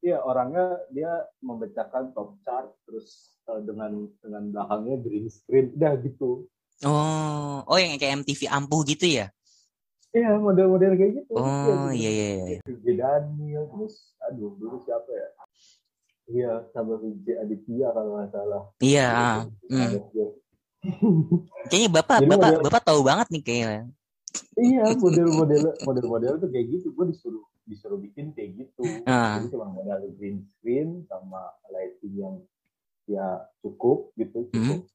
Iya 0.00 0.18
orangnya 0.22 0.64
dia 0.88 1.12
membacakan 1.38 2.14
top 2.14 2.40
chart 2.40 2.72
terus 2.82 3.36
eh, 3.44 3.60
dengan 3.60 3.90
dengan 4.16 4.42
belakangnya 4.48 4.96
green 4.96 5.26
screen 5.26 5.74
udah 5.74 5.92
gitu. 6.00 6.48
Oh, 6.80 7.60
oh 7.60 7.76
yang 7.76 7.98
kayak 7.98 8.24
MTV 8.24 8.48
ampuh 8.48 8.80
gitu 8.86 9.04
ya? 9.12 9.28
Iya 10.10 10.42
model-model 10.42 10.92
kayak 10.98 11.12
gitu. 11.22 11.32
Oh, 11.38 11.46
gitu. 11.46 12.02
iya, 12.02 12.10
iya, 12.10 12.26
iya. 12.34 12.58
Vijay 12.66 12.94
Daniel 12.98 13.64
terus 13.70 14.10
aduh 14.26 14.58
dulu 14.58 14.82
siapa 14.82 15.06
ya? 15.06 15.28
Iya 16.26 16.52
sama 16.74 16.98
Vijay 16.98 17.38
Aditya 17.38 17.94
kalau 17.94 18.18
nggak 18.18 18.30
salah. 18.34 18.62
Iya, 18.82 19.06
ah. 19.06 19.40
Hmm. 19.70 19.78
Ada 19.86 19.98
dia. 20.10 20.26
Kayaknya 21.70 21.90
bapak, 21.94 22.18
Jadi 22.18 22.30
bapak, 22.32 22.48
model- 22.50 22.64
bapak 22.66 22.82
tahu 22.82 23.00
banget 23.06 23.26
nih 23.30 23.42
kayaknya. 23.46 23.82
Iya 24.58 24.82
model-model 24.98 25.62
model-model 25.86 26.32
tuh 26.42 26.48
kayak 26.50 26.66
gitu. 26.74 26.86
Gue 26.90 27.06
disuruh 27.14 27.44
disuruh 27.70 27.98
bikin 28.02 28.34
kayak 28.34 28.66
gitu. 28.66 28.82
Ah. 29.06 29.38
Jadi 29.38 29.54
cuma 29.54 29.70
modal 29.70 30.10
green 30.18 30.42
screen 30.42 31.06
sama 31.06 31.54
lighting 31.70 32.18
yang 32.18 32.36
ya 33.06 33.46
cukup 33.62 34.10
gitu, 34.18 34.50
cukup 34.50 34.86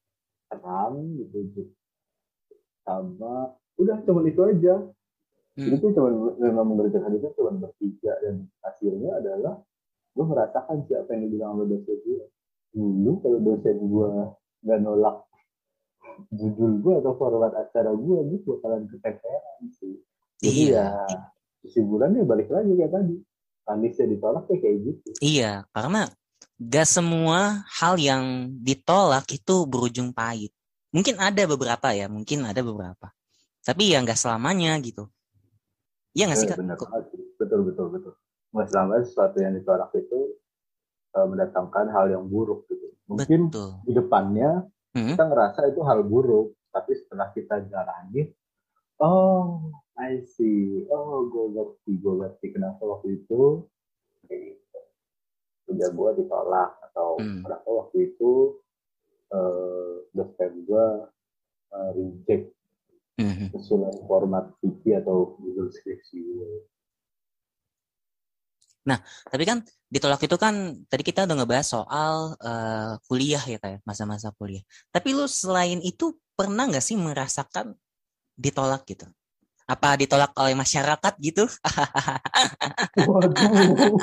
terang 0.52 0.96
gitu, 1.20 1.38
gitu. 1.52 1.64
sama 2.84 3.56
udah 3.76 3.98
cuma 4.04 4.24
itu 4.28 4.40
aja. 4.44 4.76
Hmm. 5.56 5.72
Tuh 5.80 5.92
cuma 5.96 6.10
memang 6.36 6.66
mengerjakan 6.76 7.16
itu 7.16 7.32
cuma 7.40 7.52
bertiga 7.56 8.12
dan 8.20 8.44
hasilnya 8.60 9.24
adalah 9.24 9.56
gue 10.16 10.26
merasakan 10.28 10.84
siapa 10.88 11.16
yang 11.16 11.22
dibilang 11.28 11.50
sama 11.56 11.64
dosen 11.68 11.98
gue. 12.04 12.24
Dulu 12.76 13.12
kalau 13.24 13.40
dosen 13.40 13.78
gue 13.80 14.10
nggak 14.68 14.80
nolak 14.84 15.18
judul 16.32 16.72
gue 16.84 16.94
atau 17.00 17.14
format 17.16 17.52
acara 17.56 17.92
gue, 17.96 18.18
gue 18.28 18.40
bakalan 18.44 18.84
keteteran 18.92 19.62
sih. 19.80 19.96
Jadi 20.44 20.76
Iya. 20.76 21.08
ya 21.08 21.18
kesimpulannya 21.64 22.28
balik 22.28 22.52
lagi 22.52 22.72
kayak 22.76 22.92
tadi. 22.92 23.16
Aniesnya 23.66 24.06
ditolak 24.12 24.46
ya 24.52 24.58
kayak 24.62 24.78
gitu. 24.86 25.10
Iya, 25.26 25.52
karena 25.74 26.06
gak 26.62 26.88
semua 26.88 27.66
hal 27.82 27.98
yang 27.98 28.54
ditolak 28.62 29.26
itu 29.34 29.66
berujung 29.66 30.14
pahit. 30.14 30.54
Mungkin 30.94 31.18
ada 31.18 31.44
beberapa 31.50 31.92
ya, 31.92 32.06
mungkin 32.06 32.46
ada 32.46 32.62
beberapa. 32.62 33.10
Tapi 33.66 33.92
ya 33.92 34.00
nggak 34.06 34.16
selamanya 34.16 34.78
gitu. 34.86 35.10
Iya 36.16 36.24
nggak 36.26 36.40
sih 36.40 36.48
Eh, 36.48 36.50
kak? 36.50 36.58
benar 36.58 36.76
sih. 36.80 36.88
Betul 37.36 37.60
betul 37.64 37.88
betul. 37.92 38.14
Nggak 38.50 38.68
selama 38.72 38.94
sesuatu 39.04 39.38
yang 39.38 39.54
ditolak 39.54 39.92
itu 39.94 40.20
eh, 41.12 41.26
mendatangkan 41.26 41.86
hal 41.92 42.06
yang 42.10 42.26
buruk 42.26 42.64
gitu. 42.66 42.92
Mungkin 43.06 43.48
Betul. 43.48 43.70
di 43.84 43.92
depannya 43.94 44.66
Hmm. 44.92 45.12
kita 45.12 45.24
ngerasa 45.24 45.60
itu 45.70 45.84
hal 45.84 46.02
buruk, 46.02 46.56
tapi 46.72 46.96
setelah 46.96 47.28
kita 47.30 47.60
jalani, 47.68 48.32
oh 48.98 49.68
I 49.94 50.24
see, 50.26 50.88
oh 50.88 51.28
gue 51.28 51.52
ngerti, 51.52 52.00
gue 52.00 52.14
ngerti 52.16 52.46
kenapa 52.50 52.80
waktu 52.82 53.20
itu 53.20 53.68
kayak 54.26 54.56
gitu. 54.56 54.80
udah 55.68 55.90
gue 55.90 56.10
ditolak 56.18 56.72
atau 56.82 57.20
Hmm. 57.20 57.44
kenapa 57.44 57.68
waktu 57.68 57.98
itu 58.08 58.56
eh, 59.30 59.94
dosen 60.12 60.64
gue 60.64 60.88
eh, 61.70 61.90
reject 61.92 62.55
Mhm. 63.16 63.56
usulan 63.56 63.96
format 64.12 64.52
TV 64.60 65.00
atau 65.00 65.40
Google 65.40 65.72
skripsi 65.72 66.20
gue. 66.20 66.68
Tapi 69.26 69.44
kan 69.50 69.66
ditolak 69.90 70.22
itu 70.22 70.38
kan 70.38 70.86
tadi 70.86 71.02
kita 71.02 71.26
udah 71.26 71.36
ngebahas 71.42 71.68
soal 71.68 72.38
eh, 72.38 72.94
kuliah 73.10 73.42
ya 73.42 73.58
kayak 73.58 73.82
masa-masa 73.88 74.30
kuliah. 74.38 74.62
Tapi 74.94 75.16
lu 75.18 75.26
selain 75.26 75.82
itu 75.82 76.14
pernah 76.38 76.70
nggak 76.70 76.84
sih 76.84 77.00
merasakan 77.00 77.74
ditolak 78.38 78.86
gitu? 78.86 79.10
Apa 79.66 79.98
ditolak 79.98 80.30
oleh 80.38 80.54
masyarakat 80.54 81.14
gitu? 81.18 81.50
Waduh. 83.10 83.98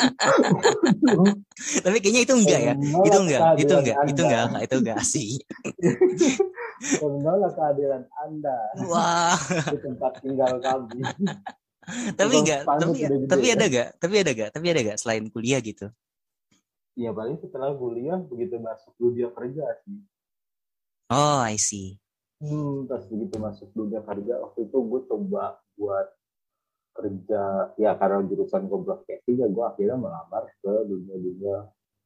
Tapi 1.87 1.97
kayaknya 2.02 2.23
itu 2.26 2.35
enggak 2.35 2.61
ya. 2.61 2.75
Itu 3.07 3.19
enggak, 3.23 3.40
itu 3.62 3.71
kehadiran 3.71 3.78
enggak, 3.78 3.97
itu 4.11 4.21
enggak, 4.26 4.42
Kak. 4.42 4.62
itu 4.66 4.75
enggak 4.83 5.00
sih. 5.07 5.31
Menolak 6.82 7.54
kehadiran 7.54 8.02
Anda 8.18 8.58
Wah, 8.90 9.38
di 9.70 9.78
tempat 9.78 10.18
tinggal 10.18 10.58
kami. 10.58 11.00
tapi 12.18 12.34
enggak, 12.42 12.62
tapi 12.62 12.90
gede-gede 12.94 13.26
tapi 13.30 13.46
ya. 13.46 13.54
ada 13.54 13.64
enggak? 13.66 13.90
Tapi 13.98 14.14
ada 14.18 14.30
enggak? 14.30 14.50
Tapi 14.54 14.66
ada 14.70 14.80
enggak 14.82 14.98
selain 14.98 15.24
kuliah 15.30 15.60
gitu? 15.62 15.86
Ya 16.98 17.10
paling 17.14 17.40
setelah 17.40 17.72
kuliah 17.72 18.18
begitu 18.20 18.60
masuk 18.60 18.92
dunia 19.00 19.30
kerja 19.32 19.64
sih. 19.86 19.98
Oh, 21.12 21.40
I 21.44 21.60
see. 21.60 22.02
Hmm, 22.42 22.90
pas 22.90 23.06
begitu 23.06 23.38
masuk 23.38 23.70
dunia 23.70 24.02
kerja 24.02 24.34
waktu 24.42 24.66
itu 24.66 24.76
gue 24.82 25.00
coba 25.06 25.62
buat 25.78 26.10
kerja 26.92 27.72
ya 27.78 27.94
karena 27.96 28.26
jurusan 28.26 28.66
gue 28.66 28.78
broadcasting 28.82 29.40
ya 29.40 29.48
gue 29.48 29.64
akhirnya 29.64 29.96
melamar 29.96 30.50
ke 30.60 30.72
dunia 30.84 31.16
dunia 31.16 31.56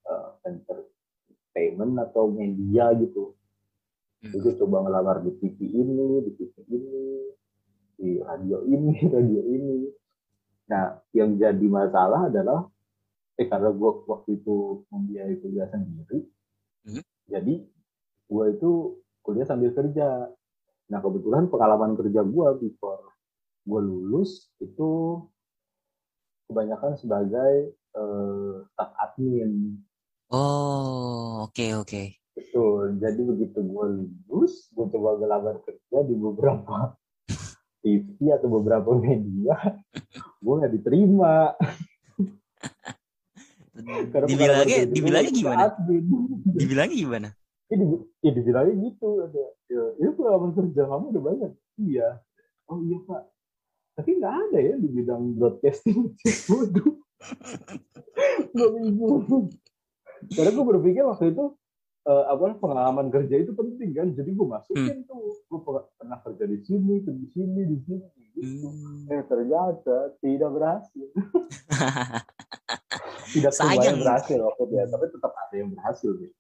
uh, 0.07 0.31
entertainment 0.45 1.97
atau 2.05 2.29
media 2.29 2.93
gitu. 3.01 3.33
Jadi 4.23 4.49
coba 4.63 4.87
ngelamar 4.87 5.17
di 5.25 5.33
TV 5.41 5.59
ini 5.67 6.25
di 6.25 6.33
TV 6.37 6.55
ini 6.73 7.05
di 7.97 8.11
radio 8.21 8.65
ini 8.65 8.95
radio 9.17 9.43
ini 9.45 9.79
nah 10.67 10.99
yang 11.15 11.39
jadi 11.39 11.67
masalah 11.67 12.29
adalah 12.31 12.67
eh 13.37 13.47
karena 13.47 13.71
gue 13.71 13.91
waktu 14.09 14.41
itu 14.41 14.87
membiayai 14.89 15.37
kuliah 15.45 15.69
sendiri 15.69 16.25
hmm. 16.89 17.05
jadi 17.29 17.55
gue 18.27 18.45
itu 18.51 18.71
kuliah 19.21 19.47
sambil 19.47 19.71
kerja 19.77 20.33
nah 20.87 20.99
kebetulan 21.03 21.47
pengalaman 21.53 21.95
kerja 21.95 22.25
gue 22.25 22.49
before 22.63 23.17
gue 23.67 23.81
lulus 23.83 24.49
itu 24.63 25.21
kebanyakan 26.47 26.95
sebagai 26.95 27.75
uh, 27.99 28.63
staff 28.71 28.91
admin. 29.03 29.83
Oh, 30.31 31.47
oke 31.47 31.55
okay, 31.55 31.71
oke. 31.75 31.87
Okay. 31.91 32.09
Betul. 32.37 33.01
Jadi 33.01 33.21
begitu 33.25 33.59
gue 33.65 33.87
lulus, 34.29 34.69
gue 34.77 34.87
coba 34.93 35.17
ngelamar 35.17 35.57
kerja 35.65 35.99
di 36.05 36.15
beberapa 36.15 36.93
TV 37.83 38.13
atau 38.37 38.49
beberapa 38.61 38.93
media, 38.93 39.57
gue 40.45 40.55
nggak 40.61 40.73
diterima. 40.77 41.57
dibilangnya, 44.29 44.89
dibilangnya 44.89 45.33
gimana? 45.33 45.65
Dibilangnya 46.45 46.97
gimana? 46.97 47.29
Ya, 47.73 47.77
ya 48.21 48.31
dibilangnya 48.31 48.75
gitu. 48.85 49.09
Ada, 49.25 49.45
ya, 49.73 49.83
itu 50.01 50.13
pengalaman 50.17 50.53
kerja 50.53 50.83
kamu 50.85 51.05
udah 51.17 51.23
banyak. 51.25 51.53
Iya. 51.81 52.09
Oh 52.67 52.83
iya 52.83 52.99
pak, 53.07 53.23
tapi 53.97 54.21
nggak 54.21 54.35
ada 54.49 54.59
ya 54.61 54.75
di 54.77 54.89
bidang 54.93 55.41
broadcasting 55.41 56.13
waduh 56.53 56.93
nggak 58.53 58.71
bingung 58.77 59.49
karena 60.37 60.51
gue 60.53 60.65
berpikir 60.69 61.03
waktu 61.09 61.33
itu 61.33 61.45
uh, 62.07 62.25
apa 62.31 62.57
pengalaman 62.57 63.11
kerja 63.11 63.43
itu 63.43 63.53
penting 63.53 63.91
kan 63.93 64.09
jadi 64.15 64.31
gue 64.31 64.47
masukin 64.47 65.03
hmm. 65.03 65.09
tuh 65.11 65.43
gue 65.51 65.61
pernah 65.99 66.19
kerja 66.23 66.45
di 66.47 66.59
sini 66.63 66.95
di 67.03 67.27
sini 67.35 67.61
di 67.67 67.79
sini 67.83 68.07
gitu. 68.39 68.69
hmm. 68.71 69.13
eh 69.13 69.23
ternyata 69.27 69.97
tidak 70.23 70.51
berhasil 70.55 71.07
tidak 73.35 73.53
sayang 73.53 73.99
berhasil 74.01 74.39
waktu 74.39 74.63
itu 74.71 74.75
ya 74.79 74.85
tapi 74.87 75.05
tetap 75.11 75.33
ada 75.35 75.55
yang 75.55 75.71
berhasil 75.75 76.11
gitu. 76.15 76.37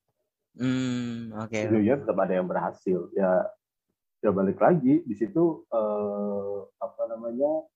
Hmm, 0.56 1.36
oke. 1.36 1.52
Okay. 1.52 1.68
Ya 1.84 2.00
tetap 2.00 2.16
ada 2.16 2.32
yang 2.32 2.48
berhasil. 2.48 3.12
Ya 3.12 3.44
ya 4.24 4.30
balik 4.32 4.56
lagi 4.56 5.04
di 5.04 5.14
situ 5.14 5.68
eh, 5.68 6.56
apa 6.80 7.02
namanya 7.12 7.68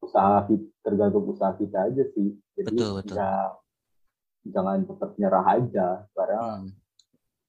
usaha 0.00 0.42
tergantung 0.82 1.28
usaha 1.28 1.52
kita 1.54 1.92
aja 1.92 2.04
sih 2.14 2.34
jadi 2.56 2.72
betul, 2.72 2.90
betul. 2.98 3.16
ya 3.20 3.32
jangan 4.50 4.84
cepat 4.86 5.10
nyerah 5.18 5.44
aja 5.46 5.86
karena 6.14 6.40
hmm. 6.62 6.68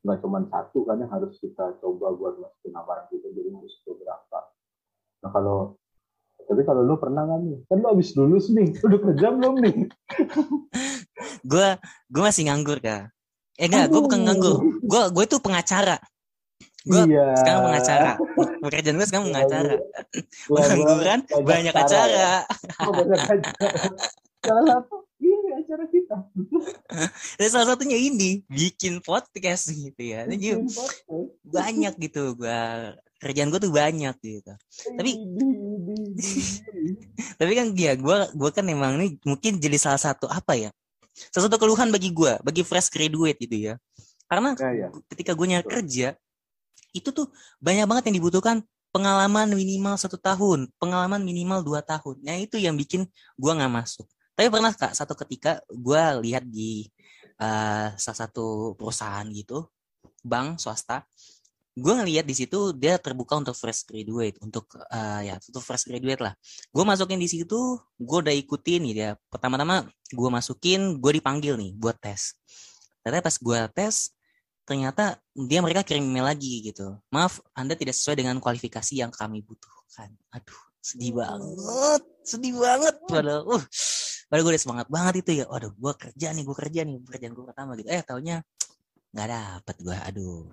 nggak 0.05 0.17
cuma 0.23 0.39
satu 0.47 0.79
kan 0.87 0.97
yang 1.01 1.11
harus 1.11 1.35
kita 1.41 1.75
coba 1.83 2.15
buat 2.15 2.39
masukin 2.39 2.71
lamaran 2.71 3.05
kita 3.11 3.27
jadi 3.33 3.49
harus 3.53 3.73
beberapa. 3.83 4.39
Nah 5.25 5.29
kalau 5.33 5.57
tapi 6.47 6.63
kalau 6.63 6.81
lu 6.85 6.95
pernah 6.95 7.27
nggak 7.27 7.39
nih? 7.43 7.57
Kan 7.67 7.77
lu 7.83 7.87
habis 7.91 8.09
lulus 8.15 8.45
nih 8.53 8.71
udah 8.87 8.99
kerja 9.11 9.27
belum 9.35 9.55
nih? 9.61 9.75
Gue 11.51 11.67
gue 12.07 12.21
masih 12.23 12.47
nganggur 12.47 12.79
kak. 12.79 13.11
Eh 13.57 13.67
enggak 13.67 13.89
gue 13.89 14.01
bukan 14.03 14.19
nganggur. 14.23 14.63
Gue 14.85 15.01
gue 15.11 15.23
itu 15.25 15.37
pengacara. 15.41 15.97
Gue 16.87 17.03
iya. 17.11 17.35
sekarang 17.35 17.67
mengacara 17.67 18.11
pekerjaan 18.63 18.95
gue 18.95 19.07
sekarang 19.11 19.27
mengacara 19.27 19.73
pengangguran 20.47 21.19
banyak 21.43 21.75
acara. 21.75 22.47
Oh, 22.83 22.91
banyak 22.95 23.19
acara. 23.19 23.79
Salah 24.47 24.63
satu 24.63 25.06
kita 26.07 26.17
dan 27.37 27.47
salah 27.51 27.75
satunya 27.75 27.99
ini 27.99 28.47
bikin 28.47 29.03
podcast 29.03 29.67
gitu 29.67 29.99
ya 29.99 30.23
jadi 30.23 30.63
banyak 31.43 31.93
gitu 31.99 32.39
gue 32.39 32.61
kerjaan 33.19 33.51
gue 33.51 33.59
tuh 33.59 33.73
banyak 33.75 34.15
gitu 34.23 34.53
tapi 34.95 35.11
tapi 37.39 37.51
kan 37.51 37.67
dia 37.75 37.99
gue 37.99 38.17
gue 38.31 38.49
kan 38.55 38.63
emang 38.63 38.95
ini 39.03 39.19
mungkin 39.27 39.59
jadi 39.59 39.75
salah 39.75 39.99
satu 39.99 40.31
apa 40.31 40.55
ya 40.55 40.71
salah 41.35 41.51
satu 41.51 41.59
keluhan 41.59 41.91
bagi 41.91 42.15
gue 42.15 42.39
bagi 42.39 42.63
fresh 42.63 42.87
graduate 42.87 43.35
gitu 43.43 43.73
ya 43.73 43.75
karena 44.31 44.55
ya, 44.55 44.71
ya. 44.71 44.87
ketika 45.11 45.35
gue 45.35 45.45
nyari 45.51 45.67
kerja 45.67 46.15
itu 46.95 47.09
tuh 47.11 47.27
banyak 47.59 47.83
banget 47.83 48.03
yang 48.09 48.23
dibutuhkan 48.23 48.63
pengalaman 48.97 49.53
minimal 49.53 49.93
satu 49.99 50.17
tahun, 50.17 50.71
pengalaman 50.81 51.21
minimal 51.21 51.61
dua 51.61 51.85
tahun. 51.85 52.17
Nah 52.25 52.33
itu 52.39 52.57
yang 52.57 52.73
bikin 52.73 53.05
gue 53.37 53.51
nggak 53.51 53.69
masuk. 53.69 54.07
Tapi 54.37 54.53
pernah 54.53 54.69
kak 54.69 54.93
satu 54.93 55.17
ketika 55.17 55.57
gue 55.65 56.03
lihat 56.21 56.45
di 56.45 56.85
uh, 57.41 57.89
salah 57.97 58.19
satu 58.29 58.77
perusahaan 58.77 59.25
gitu, 59.33 59.65
bank 60.21 60.61
swasta, 60.61 61.01
gue 61.73 61.93
ngeliat 61.93 62.21
di 62.21 62.37
situ 62.37 62.69
dia 62.77 63.01
terbuka 63.01 63.33
untuk 63.33 63.57
fresh 63.57 63.89
graduate, 63.89 64.37
untuk 64.45 64.69
uh, 64.77 65.21
ya 65.25 65.41
untuk 65.41 65.65
fresh 65.65 65.89
graduate 65.89 66.21
lah. 66.21 66.33
Gue 66.69 66.85
masukin 66.85 67.17
di 67.17 67.25
situ, 67.25 67.81
gue 67.97 68.17
udah 68.21 68.33
ikutin 68.37 68.85
nih 68.85 68.93
ya. 68.93 69.11
Pertama-tama 69.25 69.89
gue 70.13 70.29
masukin, 70.29 71.01
gue 71.01 71.11
dipanggil 71.17 71.57
nih 71.57 71.73
buat 71.73 71.97
tes. 71.97 72.37
Ternyata 73.01 73.25
pas 73.25 73.37
gue 73.41 73.59
tes, 73.73 73.95
ternyata 74.69 75.17
dia 75.33 75.65
mereka 75.65 75.81
kirim 75.81 76.05
email 76.05 76.29
lagi 76.29 76.61
gitu. 76.61 76.93
Maaf, 77.09 77.41
Anda 77.57 77.73
tidak 77.73 77.97
sesuai 77.97 78.21
dengan 78.21 78.37
kualifikasi 78.37 79.01
yang 79.01 79.09
kami 79.09 79.41
butuhkan. 79.41 80.13
Aduh, 80.29 80.61
sedih 80.77 81.17
banget, 81.17 82.01
sedih 82.21 82.53
banget. 82.53 82.95
Padahal, 83.09 83.47
uh, 83.49 83.63
padahal 84.27 84.43
gue 84.47 84.53
udah 84.55 84.63
semangat 84.63 84.87
banget 84.91 85.13
itu 85.25 85.31
ya. 85.41 85.45
Waduh, 85.47 85.73
gue 85.73 85.93
kerja 85.97 86.27
nih, 86.35 86.43
gue 86.43 86.55
kerja 86.55 86.81
nih, 86.83 86.95
pekerjaan 87.03 87.33
gue 87.33 87.45
pertama 87.47 87.71
gitu. 87.79 87.89
Eh, 87.89 88.03
taunya 88.03 88.35
nggak 89.15 89.27
dapet 89.27 89.75
gue. 89.81 89.97
Aduh, 90.11 90.51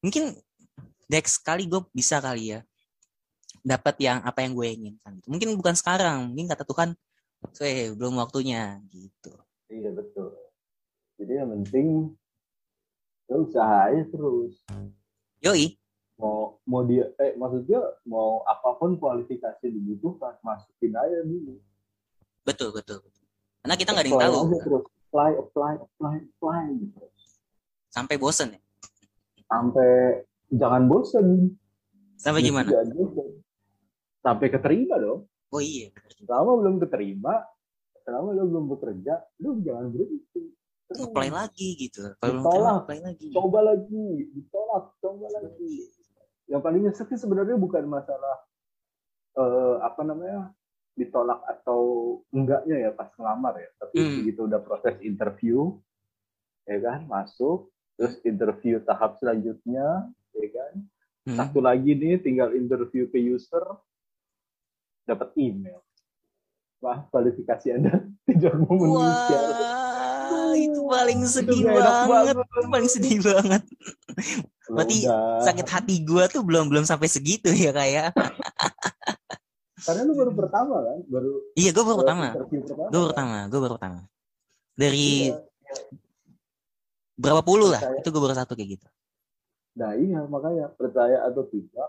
mungkin 0.00 0.24
next 1.08 1.44
kali 1.44 1.68
gue 1.68 1.80
bisa 1.92 2.18
kali 2.18 2.56
ya 2.56 2.60
dapat 3.64 3.96
yang 4.00 4.18
apa 4.24 4.44
yang 4.44 4.52
gue 4.52 4.68
inginkan. 4.68 5.14
Mungkin 5.24 5.56
bukan 5.56 5.72
sekarang, 5.76 6.32
mungkin 6.32 6.52
kata 6.52 6.68
Tuhan, 6.68 6.92
eh 7.64 7.92
belum 7.92 8.20
waktunya 8.20 8.80
gitu. 8.92 9.32
Iya 9.72 9.90
betul. 9.92 10.36
Jadi 11.16 11.32
yang 11.32 11.48
penting 11.48 12.12
ya 13.24 13.36
usaha 13.40 13.88
aja 13.88 14.04
terus 14.12 14.60
yoi 15.40 15.80
mau 16.20 16.60
mau 16.68 16.84
dia 16.84 17.10
eh 17.18 17.34
maksudnya 17.34 17.80
mau 18.06 18.44
apa 18.46 18.76
pun 18.78 18.94
kualifikasi 19.00 19.66
dibutuhkan 19.66 20.36
masukin 20.44 20.94
aja 20.94 21.24
dulu 21.24 21.58
betul 22.44 22.70
betul. 22.70 23.00
Karena 23.64 23.74
kita 23.80 23.90
nggak 23.96 24.04
ada 24.04 24.10
yang 24.12 24.24
tahu. 24.28 24.38
terus. 24.60 24.84
Apply 25.14 25.30
apply 25.38 25.72
apply 25.78 26.14
apply 26.26 26.64
gitu 26.74 27.06
sampai 27.94 28.18
bosen 28.18 28.58
ya? 28.58 28.60
Sampai 29.46 29.90
jangan 30.50 30.82
bosen. 30.90 31.26
Sampai 32.18 32.42
gimana? 32.42 32.74
sampai 34.24 34.48
keterima 34.48 34.96
dong. 34.96 35.28
Oh 35.52 35.60
iya. 35.60 35.92
Selama 36.18 36.58
belum 36.58 36.76
keterima 36.82 37.44
selama 38.04 38.36
lo 38.36 38.44
belum 38.48 38.64
bekerja 38.72 39.20
lu 39.44 39.60
jangan 39.62 39.92
berhenti. 39.92 40.50
Apply 40.96 41.28
lagi 41.28 41.76
gitu. 41.76 42.16
Kalau 42.20 42.40
ditolak, 42.40 42.74
apply 42.84 42.98
lagi. 43.04 43.28
Coba 43.32 43.60
lagi, 43.64 44.08
ditolak, 44.32 44.84
coba 45.00 45.26
lagi. 45.32 45.74
Yang 46.48 46.60
paling 46.60 46.82
nyesek 46.88 47.08
sih 47.12 47.20
sebenarnya 47.20 47.56
bukan 47.56 47.84
masalah 47.88 48.36
uh, 49.36 49.76
apa 49.84 50.00
namanya 50.04 50.52
ditolak 50.94 51.42
atau 51.50 51.80
enggaknya 52.30 52.88
ya 52.88 52.90
pas 52.94 53.10
ngelamar 53.18 53.58
ya, 53.58 53.70
tapi 53.82 53.96
hmm. 53.98 54.14
begitu 54.22 54.40
udah 54.46 54.60
proses 54.62 54.94
interview, 55.02 55.74
ya 56.64 56.78
kan 56.78 57.06
masuk, 57.10 57.70
terus 57.98 58.18
interview 58.22 58.78
tahap 58.82 59.18
selanjutnya, 59.18 60.08
ya 60.34 60.48
kan. 60.54 60.74
Hmm. 61.24 61.36
Satu 61.40 61.58
lagi 61.58 61.98
nih 61.98 62.22
tinggal 62.22 62.54
interview 62.54 63.10
ke 63.10 63.18
user, 63.18 63.64
dapat 65.06 65.34
email. 65.34 65.82
Wah, 66.78 67.02
kualifikasi 67.10 67.74
Anda 67.74 68.06
tidak 68.28 68.54
memenuhi 68.60 69.12
syarat 69.30 69.84
itu 70.54 70.80
paling 70.86 71.20
sedih 71.26 71.60
itu 71.60 71.68
banget. 71.68 72.08
banget. 72.08 72.34
paling 72.70 72.88
sedih 72.90 73.18
banget. 73.20 73.62
Berarti 74.70 74.98
sakit 75.44 75.66
hati 75.68 75.96
gue 76.02 76.24
tuh 76.30 76.42
belum 76.42 76.70
belum 76.70 76.84
sampai 76.86 77.08
segitu 77.10 77.50
ya 77.52 77.74
kayak. 77.74 78.14
Karena 79.84 80.00
lu 80.08 80.14
baru 80.16 80.32
pertama 80.32 80.76
kan, 80.80 80.98
baru. 81.06 81.32
Iya, 81.54 81.70
gue 81.76 81.84
baru 81.84 81.98
pertama. 82.00 82.26
Gue 82.32 82.98
baru 82.98 83.08
pertama, 83.12 83.36
gue 83.52 83.60
baru 83.60 83.74
pertama. 83.76 84.00
Dari 84.74 85.08
iya, 85.30 85.36
berapa 87.14 87.42
puluh 87.44 87.68
lah, 87.70 87.82
itu 88.00 88.08
gue 88.10 88.22
baru 88.24 88.34
satu 88.34 88.56
kayak 88.58 88.80
gitu. 88.80 88.86
Nah 89.78 89.94
iya 89.94 90.22
makanya 90.26 90.70
percaya 90.74 91.22
atau 91.28 91.46
tidak, 91.46 91.88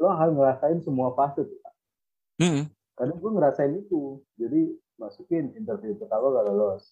lo 0.00 0.12
harus 0.12 0.34
ngerasain 0.36 0.82
semua 0.84 1.16
fase 1.16 1.46
tuh. 1.46 1.60
Hmm. 2.42 2.68
Karena 2.98 3.14
gue 3.16 3.30
ngerasain 3.32 3.74
itu, 3.80 4.20
jadi 4.36 4.76
masukin 5.00 5.56
interview 5.56 5.96
pertama 5.96 6.36
gak 6.36 6.44
lolos, 6.52 6.84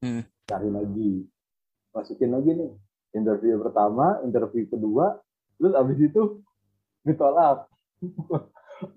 hmm. 0.00 0.24
cari 0.48 0.68
lagi 0.72 1.28
masukin 1.92 2.32
lagi 2.32 2.50
nih 2.56 2.72
interview 3.12 3.60
pertama 3.60 4.18
interview 4.24 4.64
kedua 4.64 5.20
terus 5.60 5.72
abis 5.76 5.98
itu 6.00 6.22
ditolak 7.04 7.68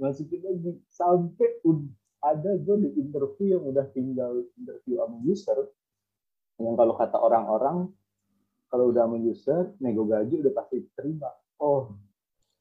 masukin 0.01 0.41
lagi. 0.41 0.71
Sampai 0.89 1.61
ada 2.25 2.51
gue 2.57 2.75
di 2.81 2.89
interview 2.97 3.57
yang 3.57 3.63
udah 3.69 3.85
tinggal 3.93 4.41
interview 4.57 4.97
sama 4.97 5.17
user 5.21 5.59
yang 6.57 6.75
kalau 6.79 6.93
kata 6.95 7.17
orang-orang 7.19 7.77
kalau 8.71 8.89
udah 8.89 9.05
sama 9.05 9.17
user 9.21 9.61
nego 9.77 10.07
gaji 10.07 10.41
udah 10.41 10.53
pasti 10.55 10.83
terima. 10.97 11.29
Oh. 11.61 11.93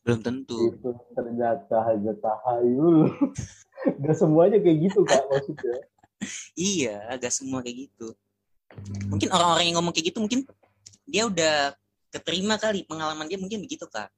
Belum 0.05 0.21
tentu. 0.21 0.69
Itu 0.69 0.93
ternyata 1.17 1.81
hanya 1.89 2.13
tahayul 2.21 3.09
gak 4.05 4.17
semuanya 4.17 4.61
kayak 4.61 4.79
gitu 4.91 5.01
kak 5.09 5.25
maksudnya. 5.33 5.81
Iya 6.53 7.09
agak 7.09 7.33
semua 7.33 7.65
kayak 7.65 7.89
gitu. 7.89 8.13
Mungkin 9.09 9.33
orang-orang 9.33 9.65
yang 9.71 9.77
ngomong 9.81 9.97
kayak 9.97 10.13
gitu 10.13 10.19
mungkin 10.21 10.45
dia 11.09 11.25
udah 11.25 11.73
keterima 12.13 12.61
kali. 12.61 12.85
Pengalaman 12.85 13.27
dia 13.27 13.41
mungkin 13.41 13.65
begitu 13.65 13.89
kak. 13.89 14.13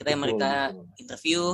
Kita 0.00 0.08
yang 0.08 0.22
mereka 0.24 0.72
interview 0.96 1.52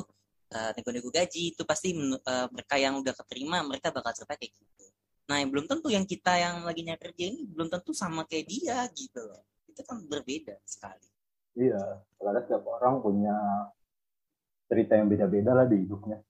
uh, 0.55 0.71
nego-nego 0.77 1.11
gaji 1.13 1.57
itu 1.57 1.63
pasti 1.67 1.97
uh, 1.97 2.47
mereka 2.53 2.77
yang 2.77 3.01
udah 3.01 3.15
keterima 3.15 3.65
mereka 3.65 3.93
bakal 3.93 4.13
cerita 4.13 4.37
kayak 4.37 4.53
gitu 4.53 4.85
nah 5.29 5.37
yang 5.41 5.53
belum 5.53 5.69
tentu 5.69 5.93
yang 5.93 6.09
kita 6.09 6.41
yang 6.41 6.65
lagi 6.65 6.81
nyari 6.85 7.01
kerja 7.01 7.25
ini 7.29 7.45
belum 7.45 7.69
tentu 7.69 7.93
sama 7.93 8.25
kayak 8.25 8.49
dia 8.49 8.81
gitu 8.97 9.21
loh 9.25 9.45
itu 9.69 9.81
kan 9.85 10.01
berbeda 10.09 10.57
sekali 10.65 11.09
Iya, 11.59 11.83
karena 12.23 12.39
setiap 12.47 12.63
orang 12.71 13.03
punya 13.03 13.35
cerita 14.71 14.95
yang 14.95 15.11
beda-beda 15.11 15.59
lah 15.59 15.67
di 15.67 15.83
hidupnya. 15.83 16.23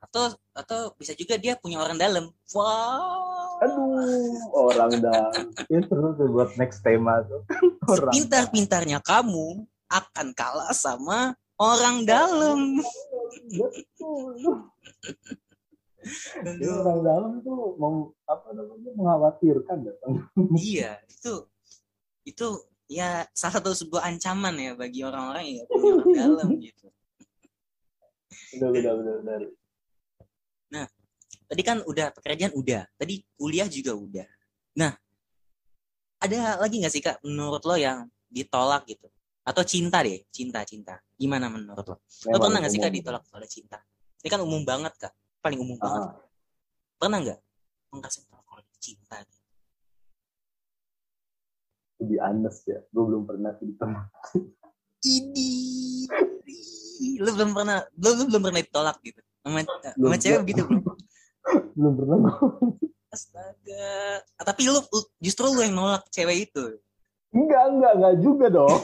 Atau 0.00 0.32
atau 0.56 0.96
bisa 0.96 1.12
juga 1.12 1.36
dia 1.36 1.52
punya 1.60 1.84
orang 1.84 2.00
dalam. 2.00 2.32
Wow. 2.56 3.60
Aduh, 3.60 4.40
orang 4.56 5.04
dalam. 5.04 5.52
Itu 5.68 5.84
seru 5.84 6.16
tuh 6.16 6.32
buat 6.32 6.56
next 6.56 6.80
tema 6.80 7.20
tuh. 7.28 7.44
Pintar-pintarnya 8.16 9.04
kamu 9.04 9.68
akan 9.92 10.26
kalah 10.32 10.72
sama 10.72 11.36
orang 11.58 12.06
dalam. 12.06 12.78
Betul. 13.50 14.68
orang 16.68 17.00
dalam 17.00 17.32
tuh 17.40 17.76
mau 17.80 18.12
apa 18.28 18.52
namanya 18.52 18.90
mengkhawatirkan 18.92 19.78
ya. 19.88 19.94
Iya, 20.60 20.90
itu 21.08 21.34
itu 22.24 22.46
ya 22.88 23.24
salah 23.32 23.60
satu 23.60 23.72
sebuah 23.72 24.04
ancaman 24.04 24.54
ya 24.60 24.72
bagi 24.76 25.00
orang-orang 25.00 25.44
yang 25.44 25.66
punya 25.68 25.92
orang 25.96 26.12
dalam 26.12 26.48
gitu. 26.60 26.86
Benar, 28.54 28.70
benar, 28.70 28.94
benar, 29.00 29.16
benar. 29.24 29.42
Nah, 30.70 30.86
tadi 31.48 31.62
kan 31.64 31.78
udah 31.86 32.12
pekerjaan 32.12 32.52
udah, 32.52 32.84
tadi 33.00 33.24
kuliah 33.38 33.68
juga 33.70 33.92
udah. 33.96 34.28
Nah, 34.76 34.92
ada 36.20 36.58
lagi 36.60 36.80
nggak 36.80 36.92
sih 36.92 37.02
kak 37.04 37.20
menurut 37.24 37.62
lo 37.64 37.76
yang 37.76 38.08
ditolak 38.28 38.84
gitu? 38.88 39.08
Atau 39.44 39.62
cinta 39.68 40.00
deh, 40.00 40.24
cinta, 40.32 40.64
cinta. 40.64 40.96
Gimana 41.14 41.52
menurut 41.52 41.84
lo? 41.84 41.96
Lo 42.32 42.36
pernah 42.40 42.64
nggak 42.64 42.72
sih 42.72 42.80
kak 42.80 42.92
ditolak 42.92 43.22
oleh 43.36 43.48
cinta? 43.48 43.78
Ini 44.24 44.28
kan 44.32 44.40
umum 44.40 44.64
banget 44.64 44.96
kak, 44.96 45.12
paling 45.44 45.60
umum 45.60 45.76
ah. 45.78 45.82
banget. 45.84 46.10
Pernah 46.96 47.18
nggak? 47.20 47.38
Nggak 47.92 48.12
tolak 48.24 48.46
oleh 48.48 48.64
cinta? 48.80 49.20
Gitu? 49.20 49.44
lebih 52.04 52.18
honest 52.20 52.68
ya 52.68 52.78
gue 52.84 53.04
belum 53.08 53.24
pernah 53.24 53.56
ditolak 53.56 54.12
ini 55.08 55.52
lu 57.16 57.30
belum 57.32 57.50
pernah 57.56 57.80
lu, 57.96 58.10
lu 58.20 58.24
belum 58.28 58.42
pernah 58.44 58.60
ditolak 58.60 58.96
gitu 59.00 59.20
sama, 59.40 59.64
sama 59.64 60.16
cewek 60.20 60.42
gitu 60.52 60.62
belum 61.80 61.92
pernah 61.96 62.18
astaga 63.08 64.20
ah, 64.36 64.44
tapi 64.44 64.68
lu 64.68 64.80
justru 65.22 65.48
lu 65.48 65.64
yang 65.64 65.72
nolak 65.72 66.04
cewek 66.12 66.52
itu 66.52 66.76
Enggak, 67.34 67.64
enggak, 67.74 67.92
enggak 67.98 68.14
juga 68.22 68.46
dong. 68.46 68.78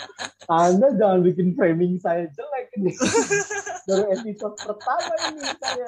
Anda 0.50 0.88
jangan 0.96 1.20
bikin 1.22 1.54
framing 1.54 2.00
saya 2.00 2.26
jelek 2.32 2.66
ini. 2.80 2.90
Dari 3.86 4.04
episode 4.18 4.56
pertama 4.58 5.12
ini 5.30 5.42
saya. 5.60 5.86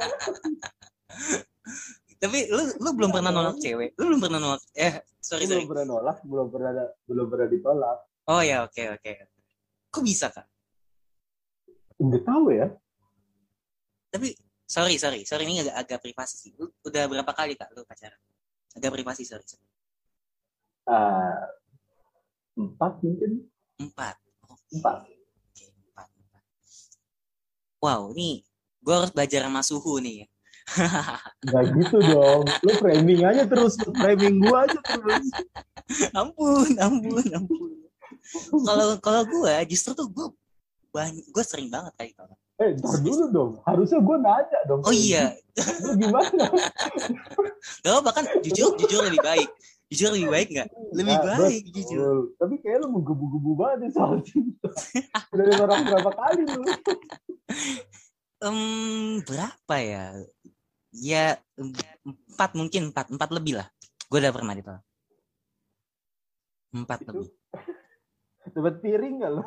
Tapi 2.22 2.38
lu 2.52 2.62
lu 2.78 2.90
belum 2.94 3.10
pernah 3.10 3.34
nolak 3.34 3.58
cewek. 3.58 3.96
Lu 3.98 4.12
belum 4.12 4.20
pernah 4.22 4.38
nolak 4.38 4.62
eh 4.76 5.02
sorry 5.22 5.46
belum 5.46 5.70
pernah 5.70 5.86
nolak 5.86 6.18
belum 6.26 6.46
pernah 6.50 6.70
belum 7.06 7.26
pernah 7.30 7.48
ditolak 7.48 7.98
oh 8.26 8.42
ya 8.42 8.66
oke 8.66 8.74
okay, 8.74 8.86
oke 8.90 9.00
okay. 9.06 9.30
kok 9.94 10.02
bisa 10.02 10.26
kak 10.34 10.46
nggak 12.02 12.22
tahu 12.26 12.50
ya 12.50 12.66
tapi 14.10 14.34
sorry 14.66 14.98
sorry 14.98 15.22
sorry 15.22 15.46
ini 15.46 15.62
agak 15.62 15.76
agak 15.78 15.98
privasi 16.02 16.34
sih 16.34 16.52
lu 16.58 16.66
udah 16.82 17.06
berapa 17.06 17.32
kali 17.32 17.54
kak 17.54 17.70
lu 17.70 17.86
pacaran 17.86 18.18
agak 18.74 18.90
privasi 18.90 19.22
sorry, 19.22 19.46
sorry. 19.46 19.62
Uh, 20.82 21.38
empat 22.58 22.92
mungkin 23.00 23.30
empat 23.80 24.16
empat 24.76 24.96
okay, 25.04 25.68
empat 25.72 26.08
empat 26.08 26.42
wow 27.80 28.12
ini 28.12 28.44
gue 28.82 28.94
harus 28.94 29.10
belajar 29.14 29.46
sama 29.46 29.62
suhu 29.64 30.02
nih 30.02 30.14
ya 30.24 30.26
Gak 31.42 31.64
gitu 31.74 31.98
dong. 32.00 32.46
Lu 32.64 32.72
framing 32.78 33.22
aja 33.26 33.44
terus. 33.44 33.76
Framing 33.76 34.40
gua 34.40 34.64
aja 34.64 34.78
terus. 34.80 35.26
ampun, 36.14 36.70
ampun, 36.78 37.24
ampun. 37.34 37.70
Kalau 38.64 38.96
kalau 39.02 39.22
gua 39.28 39.60
justru 39.66 39.92
tuh 39.92 40.08
gua 40.08 40.30
banyak 40.94 41.24
gua 41.34 41.44
sering 41.44 41.68
banget 41.68 41.92
kayak 41.98 42.10
gitu. 42.14 42.22
Eh, 42.62 42.70
dulu 42.78 43.24
dong. 43.34 43.52
Harusnya 43.66 44.00
gua 44.00 44.16
nanya 44.22 44.60
dong. 44.70 44.80
Oh 44.86 44.94
iya. 44.94 45.34
Lu 45.82 45.98
gimana? 45.98 46.46
Gak 47.82 47.94
apa 48.00 48.10
kan 48.14 48.24
jujur 48.40 48.78
jujur 48.78 49.02
lebih 49.04 49.20
baik. 49.20 49.50
Jujur 49.92 50.08
lebih 50.16 50.28
baik 50.32 50.48
nggak? 50.56 50.68
Lebih 50.96 51.16
nah, 51.20 51.24
baik 51.36 51.62
betul. 51.68 51.74
jujur. 51.76 52.16
Tapi 52.40 52.54
kayak 52.64 52.78
lu 52.80 52.88
menggebu-gebu 52.96 53.50
banget 53.60 53.92
soal 53.92 54.16
cinta. 54.24 54.72
Dari 55.36 55.52
orang 55.60 55.80
berapa 55.84 56.10
kali 56.16 56.42
lu? 56.48 56.62
Um, 58.40 59.20
berapa 59.28 59.76
ya? 59.76 60.16
ya 60.92 61.40
empat 61.56 62.52
mungkin 62.52 62.92
empat 62.92 63.08
empat 63.08 63.30
lebih 63.32 63.64
lah 63.64 63.68
gue 64.12 64.18
udah 64.20 64.32
pernah 64.32 64.52
ditolak 64.52 64.84
empat 66.72 66.98
itu, 67.00 67.08
lebih 67.08 67.28
dapat 68.56 68.74
piring 68.84 69.14
gak 69.24 69.32
lo 69.32 69.44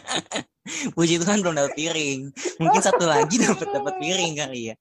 puji 0.96 1.16
Tuhan 1.16 1.40
belum 1.40 1.56
dapat 1.56 1.72
piring 1.72 2.20
mungkin 2.60 2.80
satu 2.84 3.08
lagi 3.08 3.40
dapat 3.40 3.68
dapat 3.72 3.94
piring 3.96 4.32
kali 4.36 4.60
ya 4.72 4.76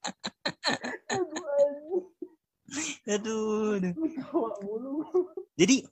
aduh, 3.15 3.77
aduh. 3.79 3.93
jadi 5.59 5.85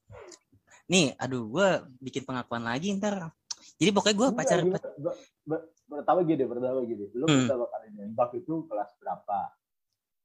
nih 0.88 1.14
aduh 1.20 1.44
gue 1.52 1.68
bikin 2.00 2.24
pengakuan 2.24 2.64
lagi 2.64 2.96
ntar 2.96 3.34
jadi 3.78 3.92
pokoknya 3.92 4.16
gue 4.16 4.28
pacar 4.34 4.58
pertama 5.88 6.20
gini 6.24 6.44
pertama 6.48 6.80
gini 6.84 7.06
lu 7.16 7.26
hmm. 7.28 7.48
pertama 7.48 7.66
kali 7.70 7.88
nembak 7.96 8.30
itu 8.36 8.54
kelas 8.68 8.92
berapa 9.00 9.58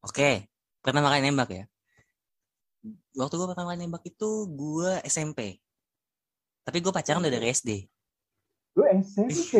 Oke, 0.02 0.50
pertama 0.82 1.14
kali 1.14 1.22
nembak 1.22 1.50
ya. 1.54 1.64
Waktu 3.14 3.34
gue 3.38 3.48
pertama 3.54 3.70
kali 3.70 3.86
nembak 3.86 4.02
itu 4.02 4.50
gue 4.50 4.98
SMP. 5.06 5.62
Tapi 6.66 6.78
gue 6.82 6.90
pacaran 6.90 7.22
udah 7.22 7.30
dari 7.30 7.54
SD. 7.54 7.86
Gue 8.72 8.88
SMP? 9.04 9.52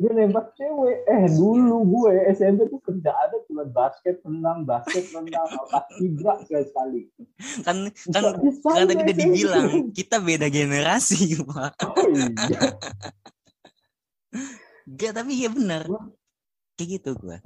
Dia 0.00 0.10
nembak 0.16 0.56
cewek. 0.56 1.04
Eh 1.04 1.28
dulu 1.28 1.84
gue 1.84 2.12
SMP 2.32 2.64
tuh 2.72 2.80
ada 3.04 3.36
cuma 3.44 3.68
basket, 3.68 4.16
renang, 4.24 4.64
basket, 4.64 5.12
renang, 5.12 5.44
apa 5.44 5.84
tidak 6.00 6.40
sekali. 6.48 7.12
Kan 7.60 7.92
kan 8.08 8.22
kan 8.40 8.88
tadi 8.88 8.96
udah 8.96 9.16
dibilang 9.16 9.66
kita 9.92 10.24
beda 10.24 10.48
generasi, 10.48 11.36
Pak. 11.52 11.84
Oh 11.84 12.08
iya. 12.08 12.60
Gak, 14.88 15.12
tapi 15.12 15.36
ya 15.36 15.52
benar. 15.52 15.84
Kayak 16.80 16.88
gitu 16.96 17.12
gue 17.20 17.36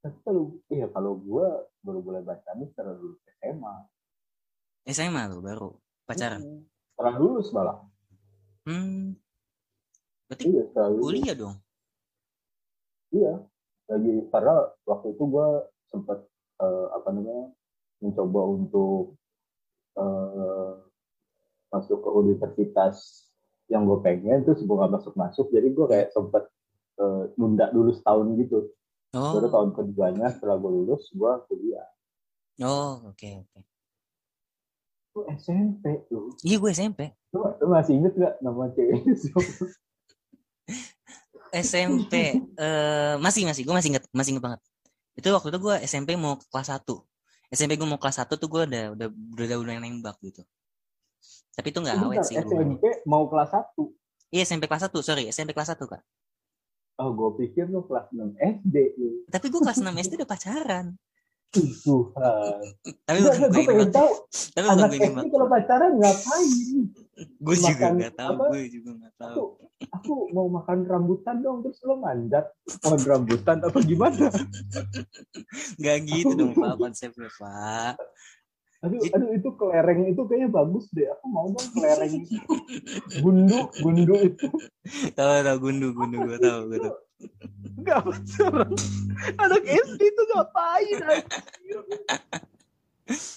tapi 0.00 0.16
kalau 0.24 0.42
iya 0.72 0.88
kalau 0.88 1.12
gue 1.20 1.46
baru 1.84 2.00
mulai 2.00 2.24
pacaran 2.24 2.64
setelah 2.72 2.96
lulus 2.96 3.20
SMA 3.36 3.74
SMA 4.88 5.22
tuh 5.28 5.40
baru 5.44 5.68
pacaran 6.08 6.40
setelah 6.96 7.14
lulus 7.20 7.48
malah 7.52 7.76
hmm 8.66 9.16
berarti 10.30 10.44
iya, 10.46 10.64
kuliah 10.74 11.34
dong 11.36 11.56
iya 13.12 13.34
lagi 13.90 14.12
karena 14.30 14.54
waktu 14.86 15.06
itu 15.14 15.24
gue 15.26 15.48
sempat 15.90 16.18
uh, 16.62 16.86
apa 16.94 17.08
namanya 17.10 17.50
mencoba 17.98 18.40
untuk 18.46 19.18
uh, 19.98 20.78
masuk 21.74 21.98
ke 22.02 22.10
universitas 22.10 23.26
yang 23.66 23.86
gue 23.86 23.98
pengen 24.02 24.46
terus 24.46 24.62
gue 24.62 24.76
gak 24.76 24.94
masuk 24.94 25.14
masuk 25.18 25.46
jadi 25.50 25.68
gue 25.70 25.86
kayak 25.90 26.08
sempat 26.14 26.46
uh, 27.02 27.26
nunda 27.34 27.70
dulu 27.74 27.90
setahun 27.94 28.38
gitu 28.38 28.70
Oh. 29.10 29.34
Baru 29.34 29.48
tahun 29.50 29.70
keduanya 29.74 30.30
setelah 30.30 30.54
gue 30.62 30.70
lulus, 30.70 31.10
gue 31.10 31.32
kuliah. 31.50 31.88
Oh, 32.62 33.10
oke 33.10 33.18
okay, 33.18 33.42
oke. 33.42 33.50
Okay. 33.50 33.62
Lu 35.14 35.26
SMP 35.34 36.06
lu. 36.10 36.30
Iya, 36.46 36.56
gue 36.62 36.70
SMP. 36.70 37.00
Lu, 37.34 37.42
lu 37.42 37.66
masih 37.70 37.98
inget 37.98 38.12
gak 38.14 38.34
nama 38.42 38.70
cewek 38.70 39.02
SMP 41.50 42.14
uh, 42.58 42.62
eh, 42.62 43.14
masih 43.18 43.42
masih 43.42 43.66
gue 43.66 43.74
masih 43.74 43.90
inget 43.94 44.04
masih 44.14 44.30
inget 44.38 44.44
banget. 44.44 44.60
Itu 45.18 45.34
waktu 45.34 45.50
itu 45.50 45.58
gue 45.58 45.76
SMP 45.82 46.14
mau 46.14 46.38
kelas 46.38 46.70
1. 46.70 46.86
SMP 47.50 47.74
gue 47.74 47.88
mau 47.90 47.98
kelas 47.98 48.22
1 48.22 48.30
tuh 48.30 48.46
gue 48.46 48.62
udah 48.70 48.84
udah 48.94 49.08
udah 49.10 49.56
udah 49.58 49.74
nembak 49.82 50.16
gitu. 50.22 50.46
Tapi 51.58 51.74
itu 51.74 51.78
nggak 51.82 51.96
awet 51.98 52.22
sih. 52.22 52.38
SMP 52.38 52.86
mau 53.02 53.26
kelas 53.26 53.50
1. 53.50 53.82
Iya 54.30 54.42
SMP 54.46 54.70
kelas 54.70 54.86
1, 54.86 54.94
sorry 55.02 55.24
SMP 55.34 55.50
kelas 55.50 55.74
1 55.74 55.82
kak. 55.90 56.02
Oh, 57.00 57.10
gue 57.16 57.30
pikir 57.42 57.66
lu 57.66 57.82
kelas 57.88 58.12
6 58.14 58.38
SD 58.38 58.76
lu. 59.00 59.26
Tapi 59.26 59.46
gue 59.50 59.60
kelas 59.60 59.82
6 59.82 59.90
SD 59.90 60.12
udah 60.22 60.30
pacaran. 60.30 60.86
Tuhan. 61.50 62.62
Tapi 63.02 63.18
Enggak, 63.18 63.34
bukan 63.34 63.50
gue 63.50 63.64
pengen 63.66 63.90
tahu 63.90 64.10
Tapi 64.54 64.66
anak 64.70 64.88
SD 64.88 65.02
nembak. 65.02 65.24
kalau 65.28 65.46
pacaran 65.46 65.92
ngapain? 65.98 66.50
Gue 67.36 67.56
juga 67.58 67.86
nggak 67.90 68.14
tahu. 68.14 68.34
Gue 68.46 68.62
juga 68.70 68.90
nggak 68.94 69.14
tahu. 69.16 69.34
Aku, 69.34 69.42
aku 69.90 70.12
mau 70.30 70.46
makan 70.46 70.78
rambutan 70.84 71.36
dong, 71.40 71.60
terus 71.60 71.82
lo 71.82 71.98
manjat 71.98 72.54
pohon 72.78 73.00
rambutan 73.02 73.56
apa 73.58 73.78
gimana? 73.82 74.30
Gak 75.76 75.98
gitu 76.04 76.32
dong 76.32 76.52
Pak 76.54 76.78
konsepnya 76.78 77.28
Pak. 77.32 77.98
Aduh, 78.80 78.96
Jadi- 78.96 79.12
aduh 79.12 79.30
itu 79.34 79.48
kelereng 79.58 80.08
itu 80.08 80.20
kayaknya 80.24 80.48
bagus 80.48 80.88
deh. 80.94 81.04
Aku 81.04 81.26
mau 81.28 81.50
dong 81.50 81.68
kelereng 81.74 82.12
itu. 82.14 82.38
Gundu, 83.24 83.68
gundu 83.76 84.14
itu. 84.22 84.46
Tahu 85.12 85.30
tahu 85.44 85.58
gundu 85.60 85.92
gundu 85.92 86.16
gue 86.24 86.38
tahu 86.38 86.60
gue 86.70 86.78
tahu. 86.78 86.96
Enggak 87.76 88.00
pacaran. 88.04 88.70
Anak 89.36 89.62
SD 89.64 90.00
itu 90.02 90.22
ngapain? 90.32 90.98
anjir? 91.04 91.80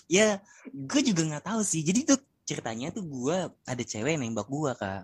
Ya 0.05 0.37
gue 0.69 1.01
juga 1.01 1.21
nggak 1.25 1.45
tahu 1.49 1.61
sih. 1.65 1.81
Jadi 1.81 2.05
tuh 2.05 2.19
ceritanya 2.45 2.93
tuh 2.93 3.09
gue 3.09 3.37
ada 3.65 3.83
cewek 3.83 4.21
nembak 4.21 4.45
gue 4.45 4.71
kak. 4.77 5.03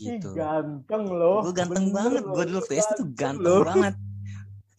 Ih, 0.00 0.16
Gitu. 0.16 0.32
ganteng 0.32 1.04
loh. 1.12 1.44
gue 1.44 1.52
ganteng 1.52 1.92
Bener 1.92 1.96
banget 2.00 2.24
gue 2.24 2.44
dulu 2.48 2.60
SD 2.64 2.90
tuh 2.96 3.08
ganteng 3.12 3.44
loh. 3.44 3.62
banget 3.68 3.94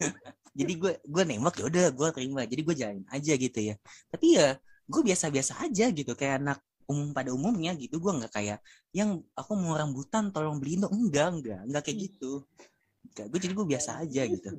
jadi 0.58 0.72
gue 0.74 0.92
gue 1.06 1.22
nembak 1.22 1.54
ya 1.62 1.64
udah 1.70 1.86
gue 1.94 2.08
terima 2.12 2.42
jadi 2.44 2.62
gue 2.66 2.74
jalanin 2.74 3.06
aja 3.08 3.32
gitu 3.38 3.58
ya 3.62 3.74
tapi 4.10 4.36
ya 4.36 4.58
gue 4.84 5.00
biasa-biasa 5.06 5.62
aja 5.64 5.86
gitu 5.94 6.12
kayak 6.18 6.42
anak 6.42 6.58
umum 6.84 7.16
pada 7.16 7.32
umumnya 7.32 7.72
gitu 7.78 7.96
gue 8.02 8.12
nggak 8.12 8.32
kayak 8.34 8.58
yang 8.92 9.22
aku 9.32 9.52
mau 9.56 9.78
rambutan 9.78 10.28
tolong 10.28 10.60
beliin 10.60 10.84
dong 10.84 10.92
enggak 10.92 11.28
enggak 11.40 11.60
enggak 11.64 11.82
kayak 11.86 11.98
gitu 12.10 12.44
enggak 13.10 13.26
gue 13.30 13.38
jadi 13.40 13.54
gue 13.54 13.66
biasa 13.68 13.90
aja 14.00 14.22
gitu 14.26 14.48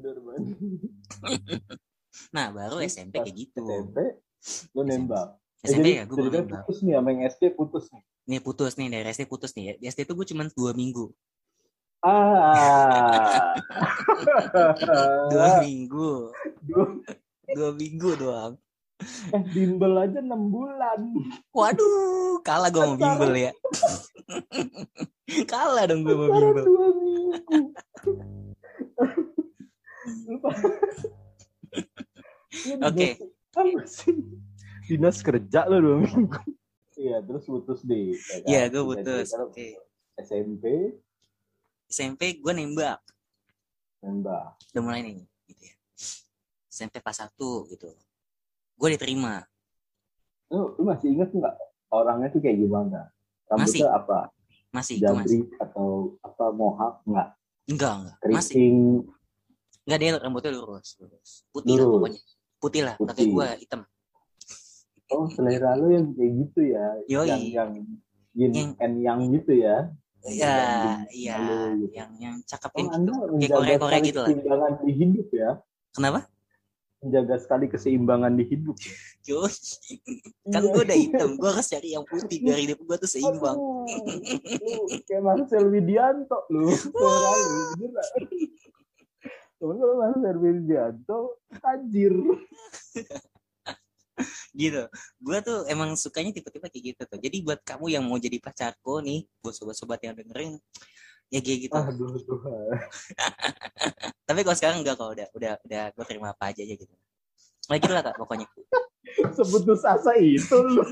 nah 2.36 2.47
baru 2.51 2.79
SMP 2.81 3.19
kayak 3.19 3.36
gitu 3.36 3.63
SMP, 3.65 3.97
lo 4.71 4.81
nembak. 4.84 5.27
SMP 5.65 5.88
ya 5.99 6.03
gue 6.05 6.15
nembak 6.15 6.63
putus 6.63 6.79
nih 6.86 6.93
sama 6.95 7.10
yang 7.12 7.21
SD 7.27 7.43
putus 7.58 7.86
nih. 7.91 8.03
nih 8.25 8.39
putus 8.41 8.73
nih 8.77 8.88
dari 8.88 9.08
SD 9.12 9.23
putus 9.27 9.51
nih 9.53 9.63
ya 9.65 9.73
di 9.77 9.86
SD 9.89 9.99
tuh 10.08 10.15
gue 10.15 10.27
cuma 10.29 10.47
dua 10.51 10.71
minggu 10.73 11.12
Ah. 12.05 13.58
dua 15.34 15.65
minggu 15.65 16.29
Dua, 16.62 16.86
dua 17.49 17.69
minggu 17.73 18.10
doang 18.15 18.53
eh 19.36 19.43
bimbel 19.51 19.91
aja 19.99 20.23
6 20.23 20.55
bulan. 20.55 20.99
Waduh, 21.51 22.39
kalah 22.47 22.71
gue 22.71 22.79
mau 22.79 22.95
bimbel 22.95 23.36
ya. 23.36 23.51
kalah 25.51 25.84
dong 25.84 26.08
gue 26.08 26.15
mau 26.15 26.31
bimbel. 26.31 26.63
dua 26.63 26.88
minggu. 26.95 27.60
Lupa. 30.31 30.49
Ini 32.55 32.65
Oke. 32.82 33.10
sih? 33.88 34.16
Dinas 34.86 35.18
kerja 35.20 35.66
lo 35.66 35.78
dua 35.80 35.98
minggu. 36.02 36.40
Iya, 36.96 37.20
terus 37.20 37.44
putus 37.44 37.84
deh. 37.84 38.14
ya 38.14 38.38
kan? 38.40 38.48
Iya, 38.48 38.62
gue 38.68 38.80
Jadi 38.80 38.88
putus. 38.88 39.28
kalau 39.30 39.48
Oke. 39.50 39.68
SMP 40.16 40.64
SMP 41.86 42.22
gue 42.40 42.54
nembak. 42.54 43.00
nembak. 44.00 44.56
Udah 44.72 44.82
mulai 44.82 45.02
nih. 45.02 45.20
Gitu 45.46 45.64
ya. 45.66 45.76
SMP 46.66 47.00
pas 47.00 47.14
satu 47.14 47.68
gitu. 47.68 47.92
Gue 48.76 48.90
diterima. 48.92 49.44
Lu, 50.48 50.76
lu 50.76 50.84
masih 50.86 51.12
inget 51.12 51.30
nggak 51.30 51.56
orangnya 51.90 52.28
tuh 52.30 52.40
kayak 52.40 52.58
gimana? 52.58 53.12
Masih. 53.52 53.82
Rambutnya 53.82 53.90
apa? 53.92 54.20
Masih, 54.72 54.96
gue 55.00 55.14
masih. 55.16 55.40
Atau 55.58 56.16
apa 56.20 56.46
mohak? 56.52 57.00
Enggak. 57.08 57.28
Enggak, 57.66 57.94
enggak. 57.98 58.16
Masih. 58.30 58.54
Keriting. 58.56 58.78
Enggak 59.86 60.00
dia 60.00 60.10
rambutnya 60.18 60.52
lurus. 60.54 60.88
lurus. 61.00 61.30
Putih 61.52 61.76
lah 61.76 61.84
Lurus. 61.84 61.94
pokoknya. 61.98 62.22
Putih 62.65 62.82
lah. 62.82 62.95
Kakek 62.97 63.13
Putih. 63.13 63.30
gue 63.30 63.47
hitam. 63.62 63.82
Oh, 65.13 65.30
selera 65.30 65.78
lu 65.78 65.93
yang 65.93 66.10
kayak 66.17 66.32
gitu 66.34 66.60
ya. 66.65 66.86
Yoi. 67.06 67.30
Yang 67.30 67.43
yang 67.54 67.71
yin 68.34 68.51
Yang- 68.51 68.73
and 68.82 68.95
yang 68.99 69.19
gitu 69.30 69.54
ya. 69.54 69.78
Iya, 70.25 70.58
iya. 71.13 71.38
gitu. 71.78 71.93
Yang 71.93 72.12
yang 72.17 72.36
cakep 72.41 72.71
Oh, 72.73 72.82
gitu. 73.38 73.54
Kayak 73.62 73.78
sekali 73.78 74.01
gitu 74.01 74.17
lah. 74.17 74.30
keseimbangan 74.34 74.71
di 74.82 74.93
hidup 74.97 75.28
ya. 75.30 75.49
Kenapa? 75.93 76.19
Menjaga 76.97 77.36
sekali 77.38 77.65
keseimbangan 77.69 78.34
di 78.34 78.43
hidup. 78.49 78.75
Yo, 79.21 79.45
kan 80.54 80.62
gue 80.65 80.82
udah 80.82 80.97
hitam. 80.97 81.30
Gue 81.38 81.49
harus 81.54 81.69
cari 81.69 81.93
yang 81.93 82.01
putih 82.01 82.41
biar 82.41 82.58
hidup 82.58 82.82
gue 82.82 82.97
tuh 82.97 83.06
seimbang. 83.06 83.54
Aduh, 83.54 84.89
lu 84.89 84.97
kayak 85.06 85.21
Marcel 85.21 85.69
Widianto 85.69 86.49
lu. 86.49 86.73
Temen 89.56 89.76
kalau 89.80 89.96
Marcel 89.96 90.38
Widianto, 90.44 91.20
anjir. 91.63 92.12
gitu. 94.56 94.84
Gue 95.20 95.38
tuh 95.44 95.68
emang 95.72 95.96
sukanya 95.96 96.36
tipe-tipe 96.36 96.68
kayak 96.68 96.84
gitu 96.96 97.02
tuh. 97.08 97.20
Jadi 97.20 97.38
buat 97.44 97.60
kamu 97.63 97.96
yang 97.96 98.04
mau 98.04 98.20
jadi 98.20 98.39
pacarku 98.39 99.00
nih 99.04 99.28
buat 99.39 99.56
sobat-sobat 99.56 100.00
yang 100.04 100.15
dengerin 100.15 100.60
ya 101.32 101.39
kayak 101.39 101.60
gitu. 101.68 101.76
Aduh 101.76 102.20
Tuhan. 102.20 102.76
tapi 104.28 104.39
kalau 104.44 104.58
sekarang 104.60 104.78
enggak 104.84 104.96
kalau 105.00 105.12
udah 105.15 105.28
udah 105.36 105.54
udah 105.63 105.84
gue 105.91 106.06
terima 106.08 106.28
apa 106.36 106.52
aja 106.52 106.62
aja 106.63 106.76
gitu. 106.76 106.94
Nah 107.72 107.76
gitu 107.80 107.94
lah 107.96 108.04
kak 108.04 108.15
pokoknya. 108.20 108.48
Seputus 109.39 109.88
asa 109.88 110.12
itu 110.20 110.58
lu. 110.60 110.84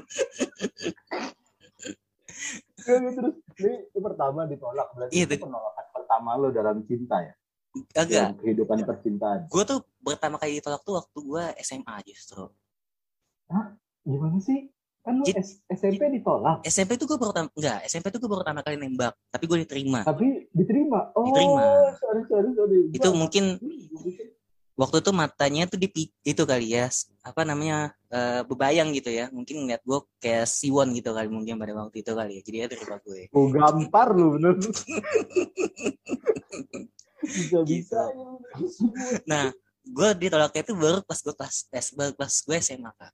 Ya, 2.84 3.00
ya, 3.00 3.12
terus 3.16 3.36
ini, 3.64 3.74
ini 3.92 4.00
pertama 4.04 4.44
ditolak 4.44 4.92
berarti 4.92 5.16
Iya, 5.16 5.24
itu 5.24 5.40
penolakan 5.40 5.86
pertama 5.96 6.36
lo 6.36 6.52
dalam 6.52 6.84
cinta 6.84 7.16
ya 7.24 7.32
agak 7.98 8.38
kehidupan 8.42 8.86
percintaan. 8.86 9.40
Gue 9.50 9.64
tuh 9.66 9.80
pertama 10.02 10.38
kali 10.38 10.62
ditolak 10.62 10.82
tuh 10.86 11.02
waktu 11.02 11.18
gue 11.18 11.44
SMA 11.66 11.96
justru. 12.06 12.46
Gimana 14.06 14.38
sih? 14.38 14.70
Kan 15.04 15.20
lu 15.20 15.26
SMP 15.68 16.02
ditolak? 16.16 16.64
SMP 16.64 16.96
tuh 16.96 17.06
gue 17.12 17.20
pertama 17.20 17.52
enggak 17.60 17.80
SMP 17.92 18.08
tuh 18.08 18.24
gue 18.24 18.40
pertama 18.40 18.64
kali 18.64 18.80
nembak 18.80 19.14
tapi 19.28 19.44
gue 19.50 19.58
diterima. 19.68 20.08
Tapi 20.08 20.48
diterima? 20.56 21.12
Oh 21.18 21.28
Diterima. 21.28 21.92
sorry 22.00 22.22
sorry 22.30 22.50
sorry. 22.56 22.80
Itu 22.96 23.10
mungkin 23.12 23.60
waktu 24.74 24.98
itu 25.04 25.12
matanya 25.12 25.68
tuh 25.68 25.78
di 25.78 25.90
itu 26.24 26.44
kali 26.48 26.74
ya 26.74 26.88
apa 27.20 27.44
namanya 27.44 27.92
eh, 28.08 28.48
bebayang 28.48 28.96
gitu 28.96 29.12
ya. 29.12 29.28
Mungkin 29.34 29.68
ngeliat 29.68 29.84
gue 29.84 30.00
kayak 30.24 30.48
siwon 30.48 30.96
gitu 30.96 31.12
kali 31.12 31.28
mungkin 31.28 31.60
pada 31.60 31.76
waktu 31.76 32.00
itu 32.00 32.12
kali 32.16 32.40
ya. 32.40 32.42
Jadi 32.48 32.56
dia 32.64 32.70
terima 32.72 32.96
gue. 33.04 33.28
Gua 33.28 33.50
gampar 33.52 34.16
lu 34.16 34.40
bener 34.40 34.56
bisa 37.24 37.60
bisa 37.64 38.02
Gitu. 38.54 38.86
Nah, 39.32 39.50
gue 39.84 40.10
ditolaknya 40.20 40.62
itu 40.62 40.74
baru 40.78 41.00
pas 41.02 41.20
gue 41.20 41.34
kelas 41.34 41.58
S, 41.74 41.88
baru 41.98 42.14
pas 42.14 42.30
gue 42.30 42.58
SMA 42.62 42.92
kak. 42.94 43.14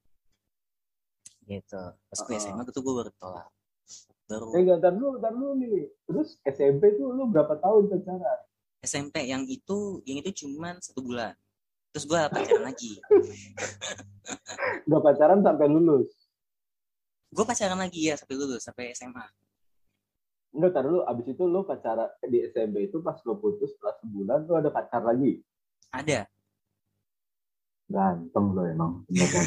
Gitu. 1.47 1.83
Pas 1.95 2.19
gue. 2.19 2.35
SMA 2.37 2.61
itu 2.67 2.81
gue 2.81 2.93
baru 2.93 3.09
ditolak. 3.09 3.47
Baru 4.29 4.53
eh 4.53 4.61
ntar 4.61 4.93
lu 4.93 5.17
ntar 5.17 5.33
lu 5.33 5.57
nih 5.57 5.89
terus 6.05 6.37
SMP 6.45 6.93
tuh 6.93 7.09
lu 7.09 7.25
berapa 7.33 7.57
tahun 7.57 7.89
pacaran 7.89 8.39
SMP 8.79 9.27
yang 9.27 9.43
itu, 9.43 9.99
yang 10.07 10.23
itu 10.23 10.45
cuman 10.45 10.79
satu 10.79 11.03
bulan. 11.03 11.35
Terus 11.91 12.05
gue 12.05 12.19
pacaran 12.31 12.63
lagi. 12.63 13.01
Gak 14.85 15.01
pacaran 15.01 15.41
sampai 15.41 15.67
lulus 15.67 16.13
Gue 17.29 17.45
pacaran 17.45 17.77
lagi 17.77 18.09
ya 18.09 18.15
sampai 18.15 18.35
lulus, 18.37 18.61
sampai 18.65 18.93
SMA. 18.93 19.25
Enggak, 20.49 20.71
tar 20.73 20.83
dulu. 20.83 21.01
Abis 21.03 21.25
itu 21.29 21.43
lu 21.45 21.61
pacaran 21.61 22.09
di 22.25 22.41
SMP 22.43 22.89
itu 22.89 22.99
pas 22.99 23.17
lu 23.21 23.37
putus 23.37 23.69
setelah 23.73 23.93
sebulan 24.01 24.39
lu 24.43 24.53
ada 24.55 24.69
pacar 24.69 25.01
lagi. 25.01 25.41
Ada. 25.89 26.25
Ganteng 27.89 28.53
lo 28.53 28.61
emang. 28.65 29.01
beneran. 29.09 29.45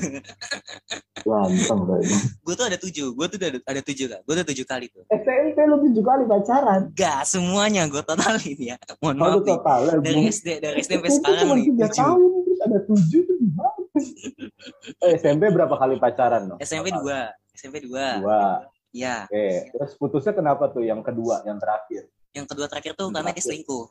Ganteng 1.26 1.80
lo 1.86 1.94
emang. 1.94 2.22
Gue 2.42 2.54
tuh 2.54 2.66
ada 2.66 2.74
tujuh. 2.74 3.14
Gue 3.14 3.26
tuh 3.26 3.38
ada, 3.38 3.58
ada 3.62 3.80
tujuh 3.82 4.06
kak. 4.10 4.20
Gue 4.26 4.34
udah 4.34 4.46
tujuh 4.46 4.66
kali 4.66 4.86
tuh. 4.90 5.06
SMP 5.10 5.58
lu 5.62 5.76
tujuh 5.86 6.02
kali 6.02 6.22
pacaran. 6.26 6.90
Gak 6.90 7.22
semuanya 7.22 7.86
gue 7.86 8.02
totalin 8.02 8.58
ya. 8.58 8.76
Mohon 8.98 9.14
Kalau 9.14 9.30
maaf 9.30 9.38
nih. 9.38 9.50
total 9.54 9.80
Dari 10.02 10.22
SD, 10.26 10.48
dari 10.58 10.76
SD 10.82 10.90
sampai 10.90 11.10
SMP 11.10 11.18
sekarang 11.22 11.46
nih. 11.54 11.64
tiga 11.70 11.86
Tujuh. 11.86 11.98
tahun 12.02 12.20
terus 12.42 12.60
ada 12.62 12.78
tujuh 12.82 13.20
tuh 13.22 13.36
gimana? 13.38 13.70
Eh, 15.02 15.18
SMP 15.18 15.50
berapa 15.50 15.74
kali 15.74 15.98
pacaran 15.98 16.42
lo? 16.46 16.54
SMP 16.58 16.90
dua. 16.90 17.30
SMP 17.52 17.82
dua. 17.82 18.18
Dua. 18.18 18.42
Ya. 18.92 19.24
Oke, 19.24 19.72
terus 19.72 19.92
putusnya 19.96 20.36
kenapa 20.36 20.68
tuh 20.68 20.84
yang 20.84 21.00
kedua, 21.00 21.40
yang 21.48 21.56
terakhir? 21.56 22.12
Yang 22.36 22.46
kedua 22.52 22.66
terakhir 22.68 22.92
tuh 22.92 23.08
Yang 23.08 23.16
karena 23.16 23.30
dia 23.32 23.44
selingkuh. 23.44 23.86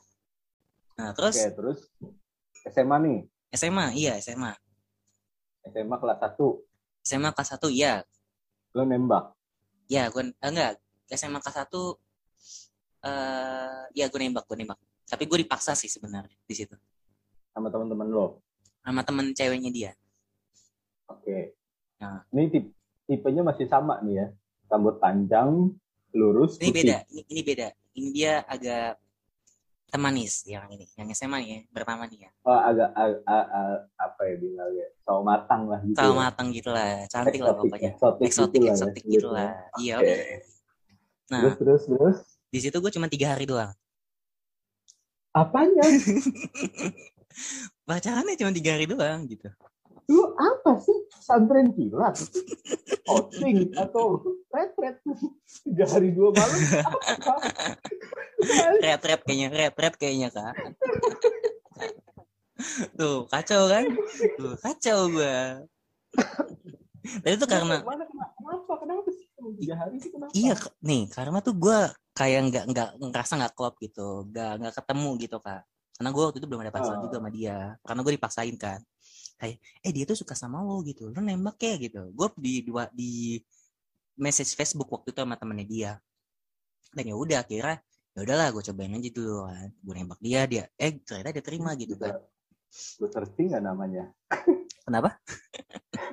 Nah 1.01 1.09
terus 1.17 1.35
Oke, 1.41 1.49
terus 1.57 1.79
SMA 2.69 2.97
nih, 3.01 3.17
SMA, 3.57 3.85
iya 3.97 4.13
SMA. 4.21 4.53
SMA 5.65 5.95
kelas 5.97 6.19
1, 6.21 6.37
SMA 7.01 7.29
kelas 7.33 7.49
1 7.57 7.73
iya. 7.73 8.05
lo 8.77 8.85
nembak. 8.85 9.33
Ya, 9.89 10.07
gue 10.13 10.31
enggak. 10.39 10.77
SMA 11.11 11.41
kelas 11.41 11.57
1 11.65 11.97
eh 13.01 13.81
ya 13.97 14.05
gue 14.05 14.19
nembak, 14.21 14.45
gue 14.45 14.57
nembak. 14.61 14.77
Tapi 15.09 15.25
gue 15.25 15.41
dipaksa 15.41 15.73
sih 15.73 15.89
sebenarnya 15.89 16.37
di 16.45 16.55
situ. 16.55 16.77
sama 17.51 17.67
teman-teman 17.67 18.07
lo. 18.07 18.39
Sama 18.79 19.03
temen 19.03 19.35
ceweknya 19.35 19.71
dia. 19.75 19.91
Oke. 21.11 21.51
Nah. 21.99 22.23
Ini 22.31 22.47
tip- 22.47 22.73
tipenya 23.11 23.43
masih 23.43 23.67
sama 23.67 23.99
nih 23.99 24.23
ya. 24.23 24.27
Rambut 24.71 25.03
panjang, 25.03 25.67
lurus, 26.15 26.55
Ini 26.55 26.71
putih. 26.71 26.75
beda, 26.79 26.97
ini, 27.11 27.21
ini 27.27 27.41
beda. 27.43 27.67
Ini 27.91 28.07
dia 28.15 28.33
agak 28.47 28.95
teman 29.91 30.15
nih 30.15 30.31
yang 30.47 30.71
ini, 30.71 30.87
yang 30.95 31.11
SMA 31.11 31.37
nih 31.43 31.49
ya, 31.51 31.59
pertama 31.75 32.07
nih 32.07 32.23
ya. 32.23 32.31
Oh, 32.47 32.55
agak, 32.55 32.95
agak, 32.95 33.19
agak 33.27 33.75
apa 33.99 34.21
ya 34.23 34.35
bilangnya, 34.39 34.87
sawo 35.03 35.19
matang 35.27 35.67
lah 35.67 35.83
gitu. 35.83 35.99
Sawo 35.99 36.07
ya. 36.07 36.15
matang 36.23 36.47
gitu 36.55 36.69
lah, 36.71 37.03
cantik 37.11 37.41
lah 37.43 37.51
pokoknya. 37.59 37.91
eksotik, 37.91 38.23
Eksotik, 38.23 38.55
gitu 38.55 38.63
ya, 38.63 38.71
eksotik 38.71 39.03
gitu 39.03 39.11
gitu 39.11 39.27
ya. 39.27 39.35
lah. 39.35 39.51
Iya, 39.75 39.93
Oke. 39.99 40.07
oke. 40.07 40.15
Nah, 41.27 41.41
Terus, 41.43 41.55
terus, 41.59 41.81
terus. 41.91 42.17
di 42.47 42.59
situ 42.63 42.77
gue 42.79 42.91
cuma 42.95 43.11
tiga 43.11 43.27
hari 43.35 43.43
doang. 43.43 43.75
Apanya? 45.35 45.83
Pacarannya 47.83 48.39
cuma 48.39 48.55
tiga 48.55 48.79
hari 48.79 48.87
doang 48.87 49.27
gitu. 49.27 49.51
Lu 50.09 50.33
apa 50.33 50.79
sih? 50.81 50.97
Santren 51.21 51.69
kilat? 51.75 52.17
Outing 53.05 53.75
atau 53.77 54.21
retret? 54.49 54.97
Tiga 55.65 55.85
hari 55.85 56.15
dua 56.15 56.33
malam? 56.33 56.59
Apa? 56.81 57.33
Red 58.81 59.01
kayaknya, 59.25 59.47
red 59.53 59.95
kayaknya 59.99 60.29
kak. 60.33 60.53
Tuh 62.97 63.25
kacau 63.29 63.61
kan? 63.69 63.83
Tuh 64.37 64.53
kacau 64.61 64.99
gue. 65.09 65.37
Tapi 67.01 67.33
itu 67.33 67.45
karena 67.49 67.81
Mana, 67.81 68.05
kenapa? 68.05 68.73
Kenapa 68.77 69.09
sih? 69.09 69.25
Cuma 69.33 69.49
Tiga 69.57 69.75
hari 69.77 69.97
sih 69.97 70.09
kenapa? 70.13 70.31
Iya, 70.37 70.53
nih 70.85 71.03
karena 71.09 71.37
tuh 71.41 71.55
gue 71.57 71.79
kayak 72.13 72.39
nggak 72.51 72.65
nggak 72.69 72.89
ngerasa 73.01 73.33
nggak 73.41 73.53
klop 73.57 73.75
gitu, 73.81 74.29
nggak 74.29 74.51
nggak 74.61 74.73
ketemu 74.77 75.09
gitu 75.17 75.37
kak. 75.41 75.65
Karena 75.97 76.09
gue 76.13 76.23
waktu 76.29 76.37
itu 76.41 76.47
belum 76.49 76.61
ada 76.65 76.73
pacaran 76.73 76.97
Ah. 76.97 77.03
juga 77.05 77.17
sama 77.21 77.29
dia, 77.33 77.57
karena 77.81 78.01
gue 78.05 78.13
dipaksain 78.17 78.55
kan. 78.57 78.79
Kayak, 79.41 79.57
eh 79.81 79.89
dia 79.89 80.05
tuh 80.05 80.13
suka 80.13 80.37
sama 80.37 80.61
lo 80.61 80.85
gitu, 80.85 81.09
lo 81.09 81.17
nembak 81.17 81.57
ya 81.57 81.81
gitu. 81.81 82.13
Gue 82.13 82.29
di 82.37 82.61
dua 82.61 82.85
di 82.93 83.41
message 84.21 84.53
Facebook 84.53 84.85
waktu 84.93 85.09
itu 85.09 85.19
sama 85.25 85.33
temennya 85.33 85.65
dia. 85.65 85.91
Dan 86.93 87.09
ya 87.09 87.15
udah 87.17 87.41
akhirnya 87.41 87.81
ya 88.13 88.19
udahlah 88.21 88.53
gue 88.53 88.61
cobain 88.69 88.93
aja 88.93 89.09
dulu 89.09 89.49
kan. 89.49 89.69
Gue 89.81 89.93
nembak 89.97 90.19
dia, 90.21 90.45
dia 90.45 90.63
eh 90.77 90.93
ternyata 91.01 91.33
dia 91.33 91.41
terima 91.41 91.73
gitu 91.73 91.97
kan. 91.97 92.21
Gue 93.01 93.09
searching 93.09 93.49
nggak 93.49 93.65
namanya? 93.65 94.13
Kenapa? 94.85 95.17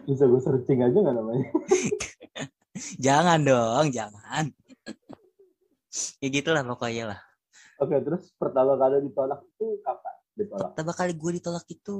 Bisa 0.08 0.24
gue 0.24 0.40
searching 0.40 0.80
aja 0.88 0.96
nggak 0.96 1.16
namanya? 1.20 1.46
Jangan 3.04 3.42
dong, 3.42 3.86
jangan. 3.90 4.44
ya 6.22 6.28
gitulah 6.30 6.62
pokoknya 6.62 7.10
lah. 7.10 7.20
Oke, 7.82 7.98
terus 8.02 8.30
pertama 8.38 8.78
kali 8.78 9.02
ditolak 9.02 9.42
itu 9.42 9.82
kapan? 9.82 10.17
Ditolak. 10.38 10.70
pertama 10.70 10.92
kali 10.92 11.12
gue 11.12 11.30
ditolak 11.34 11.66
itu 11.66 11.98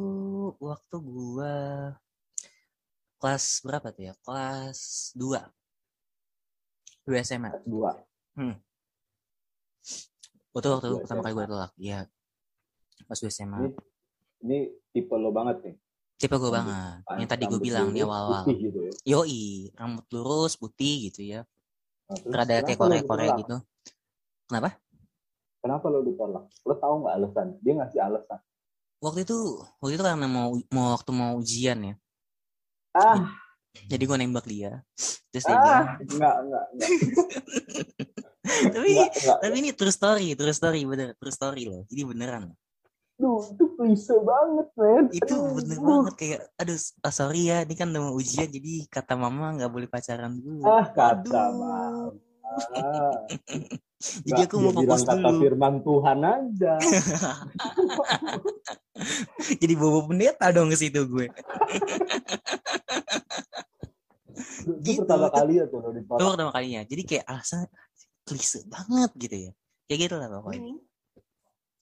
waktu 0.57 0.97
gue 0.97 1.55
kelas 3.19 3.45
berapa 3.61 3.91
tuh 3.91 4.03
ya 4.05 4.15
kelas 4.21 4.81
2 5.13 5.43
2 7.05 7.19
SMA 7.21 7.51
Kelas 7.51 7.65
dua. 7.65 7.91
itu 10.51 10.69
waktu 10.69 10.87
Dua 10.89 10.99
pertama 11.01 11.21
kali 11.21 11.29
SMA. 11.29 11.35
gue 11.35 11.45
ditolak 11.45 11.73
ya 11.77 11.99
pas 13.05 13.17
2 13.17 13.27
SMA 13.29 13.59
Ini, 13.59 13.71
ini 14.41 14.59
tipe 14.89 15.15
lo 15.15 15.31
banget 15.31 15.57
nih. 15.61 15.75
tipe 16.17 16.35
gue 16.35 16.43
rambut- 16.45 16.67
banget 16.67 16.99
yang 17.17 17.29
tadi 17.29 17.43
gue 17.43 17.51
Rambut 17.53 17.63
bilang 17.65 17.89
di 17.89 18.01
awal-awal 18.01 18.43
gitu 18.49 18.79
ya. 18.81 18.93
yoi 19.09 19.43
rambut 19.73 20.07
lurus 20.09 20.55
putih 20.55 21.11
gitu 21.11 21.23
ya 21.25 21.43
Nah, 22.09 22.17
rada 22.35 22.65
kayak 22.65 22.81
ditolak? 23.05 23.39
gitu 23.39 23.57
kenapa 24.47 24.69
Kenapa 25.59 25.91
lo 25.91 26.01
ditolak? 26.01 26.45
Lo 26.63 26.75
tahu 26.79 26.95
nggak 27.03 27.15
alasan? 27.19 27.49
Dia 27.63 27.73
ngasih 27.79 28.01
alasan. 28.01 28.41
waktu 28.99 29.23
itu 29.23 29.39
waktu 29.79 29.95
itu 29.95 30.03
karena 30.03 30.27
mau 30.27 30.51
mau 30.75 30.91
waktu 30.91 31.11
mau 31.15 31.39
ujian 31.39 31.79
ya 31.79 31.95
Ah, 32.99 33.31
jadi 33.87 34.03
gue 34.11 34.17
nembak 34.19 34.43
dia 34.43 34.83
terus 35.31 35.47
dia 35.47 35.55
bilang 35.55 35.87
ah, 35.87 36.03
enggak, 36.03 36.35
enggak, 36.43 36.65
enggak, 36.75 36.89
tapi 38.75 38.91
enggak, 38.91 39.11
enggak. 39.23 39.39
tapi 39.39 39.55
ini 39.63 39.71
true 39.71 39.95
story 39.95 40.35
true 40.35 40.51
story 40.51 40.83
bener 40.83 41.15
true 41.15 41.31
story 41.31 41.71
loh 41.71 41.87
jadi 41.87 42.03
beneran 42.11 42.51
Duh, 43.19 43.43
itu 43.51 43.65
klise 43.75 44.15
banget, 44.23 44.67
men. 44.79 45.05
itu 45.11 45.35
bener 45.59 45.79
banget 45.79 46.15
kayak 46.19 46.41
aduh 46.55 46.79
ah, 47.03 47.11
sorry 47.15 47.51
ya 47.51 47.63
ini 47.63 47.75
kan 47.79 47.91
udah 47.95 48.03
mau 48.03 48.15
ujian 48.19 48.47
jadi 48.51 48.87
kata 48.91 49.15
mama 49.15 49.55
nggak 49.59 49.71
boleh 49.71 49.87
pacaran 49.87 50.39
dulu 50.43 50.67
Ah, 50.67 50.87
kata 50.91 51.23
Aduh. 51.23 51.35
mama. 51.35 51.79
Ah, 52.49 53.13
jadi 54.25 54.47
aku 54.47 54.57
mau 54.63 54.73
fokus 54.73 55.03
kata 55.05 55.21
dulu. 55.21 55.41
firman 55.43 55.75
Tuhan 55.83 56.19
aja. 56.23 56.75
jadi 59.63 59.75
bobo 59.75 60.09
pendeta 60.09 60.49
dong 60.51 60.71
ke 60.73 60.77
situ 60.79 61.03
gue. 61.05 61.27
Itu 64.69 64.81
Gitu. 64.81 65.01
pertama 65.03 65.29
kali 65.33 65.61
ya 65.61 65.65
tuh 65.67 65.81
itu 65.93 66.05
pertama 66.09 66.53
kalinya. 66.53 66.81
Jadi 66.85 67.03
kayak 67.05 67.25
alasan 67.27 67.67
klise 68.23 68.65
banget 68.69 69.11
gitu 69.17 69.37
ya. 69.49 69.53
Kayak 69.89 69.99
gitu 70.09 70.15
lah 70.21 70.29
pokoknya. 70.31 70.61
Hmm. 70.63 70.79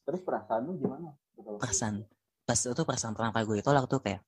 Terus 0.07 0.21
perasaan 0.23 0.61
lu 0.67 0.73
gimana? 0.79 1.11
perasaan. 1.37 2.07
Pas 2.47 2.57
itu 2.57 2.83
perasaan 2.87 3.13
pertama 3.13 3.35
kali 3.35 3.45
gue 3.45 3.57
ditolak 3.61 3.85
tuh 3.91 4.01
kayak 4.01 4.23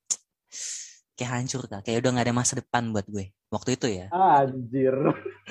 kayak 1.18 1.33
hancur 1.35 1.66
kak 1.66 1.83
kayak 1.83 1.98
udah 1.98 2.11
nggak 2.14 2.26
ada 2.31 2.37
masa 2.37 2.54
depan 2.54 2.94
buat 2.94 3.02
gue 3.04 3.35
waktu 3.50 3.74
itu 3.74 3.87
ya 3.90 4.07
Anjir. 4.09 4.94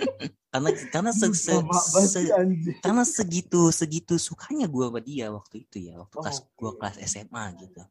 karena 0.56 0.70
karena 0.90 1.12
se, 1.12 1.28
se, 1.36 1.54
se- 2.08 2.32
karena 2.80 3.04
segitu 3.04 3.68
segitu 3.70 4.16
sukanya 4.16 4.64
gue 4.66 4.88
sama 4.88 5.04
dia 5.04 5.28
waktu 5.28 5.68
itu 5.68 5.92
ya 5.92 6.00
waktu 6.00 6.16
Oh, 6.16 6.24
kelas 6.24 6.40
gue 6.48 6.66
oke. 6.66 6.80
kelas 6.80 6.96
SMA 7.04 7.44
gitu 7.60 7.84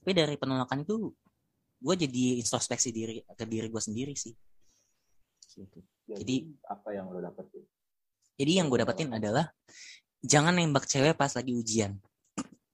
tapi 0.00 0.10
dari 0.14 0.38
penolakan 0.38 0.86
itu 0.86 1.10
gue 1.76 1.94
jadi 1.98 2.38
introspeksi 2.40 2.88
diri 2.88 3.20
ke 3.26 3.44
diri 3.44 3.66
gue 3.66 3.82
sendiri 3.82 4.14
sih 4.14 4.32
gitu. 5.52 5.82
Jadi- 6.06 6.46
apa 6.62 6.94
yang 6.94 7.10
lo 7.10 7.18
dapetin? 7.18 7.66
jadi 8.38 8.62
yang 8.62 8.70
gue 8.70 8.78
dapetin 8.78 9.10
adalah 9.10 9.50
jangan 10.22 10.54
nembak 10.54 10.86
cewek 10.86 11.18
pas 11.18 11.34
lagi 11.34 11.52
ujian 11.52 11.98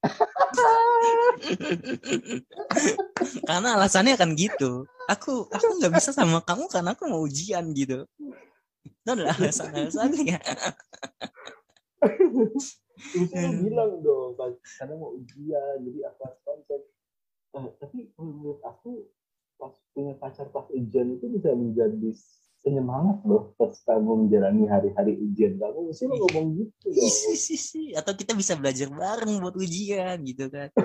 karena 3.49 3.69
alasannya 3.75 4.15
kan 4.15 4.31
gitu 4.35 4.87
aku 5.09 5.47
aku 5.51 5.67
nggak 5.79 5.93
bisa 5.97 6.15
sama 6.15 6.39
kamu 6.43 6.67
karena 6.71 6.95
aku 6.95 7.03
mau 7.09 7.23
ujian 7.23 7.73
gitu 7.75 8.07
itu 8.83 9.09
adalah 9.09 9.35
alasan 9.35 9.73
alasannya 9.73 10.39
Hmm. 13.03 13.65
bilang 13.65 14.05
dong, 14.05 14.37
karena 14.77 14.93
mau 14.95 15.17
ujian, 15.17 15.81
jadi 15.81 16.13
apa 16.13 16.37
konten. 16.45 16.81
Eh, 17.53 17.67
tapi 17.81 18.13
menurut 18.17 18.61
aku 18.61 19.09
pas 19.57 19.73
punya 19.93 20.13
pacar 20.17 20.49
pas 20.49 20.65
ujian 20.73 21.17
itu 21.17 21.25
bisa 21.29 21.53
menjadi 21.53 22.09
penyemangat 22.63 23.19
loh 23.27 23.51
pas 23.59 23.75
kamu 23.83 24.25
menjalani 24.25 24.63
hari-hari 24.71 25.19
ujian 25.19 25.59
kamu 25.59 25.91
mesti 25.91 26.03
lo 26.07 26.15
ngomong 26.15 26.47
gitu 26.55 26.87
dong. 26.95 27.11
atau 27.99 28.13
kita 28.15 28.31
bisa 28.33 28.55
belajar 28.55 28.87
bareng 28.87 29.43
buat 29.43 29.55
ujian 29.59 30.17
gitu 30.23 30.47
kan. 30.47 30.71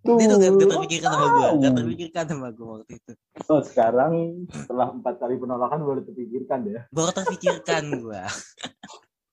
Itu 0.00 0.16
itu 0.16 0.34
gak, 0.34 0.50
gak 0.56 0.70
terpikirkan 0.72 1.10
sama 1.12 1.26
gue 1.28 1.48
gak 1.60 1.74
terpikirkan 1.76 2.24
sama 2.26 2.48
gue 2.50 2.66
waktu 2.66 2.92
itu. 2.96 3.12
Oh, 3.52 3.60
sekarang 3.62 4.12
setelah 4.48 4.88
empat 4.90 5.14
kali 5.20 5.36
penolakan 5.36 5.80
baru 5.84 6.00
terpikirkan 6.02 6.58
ya? 6.66 6.80
Baru 6.90 7.12
terpikirkan 7.14 7.84
gue 8.00 8.22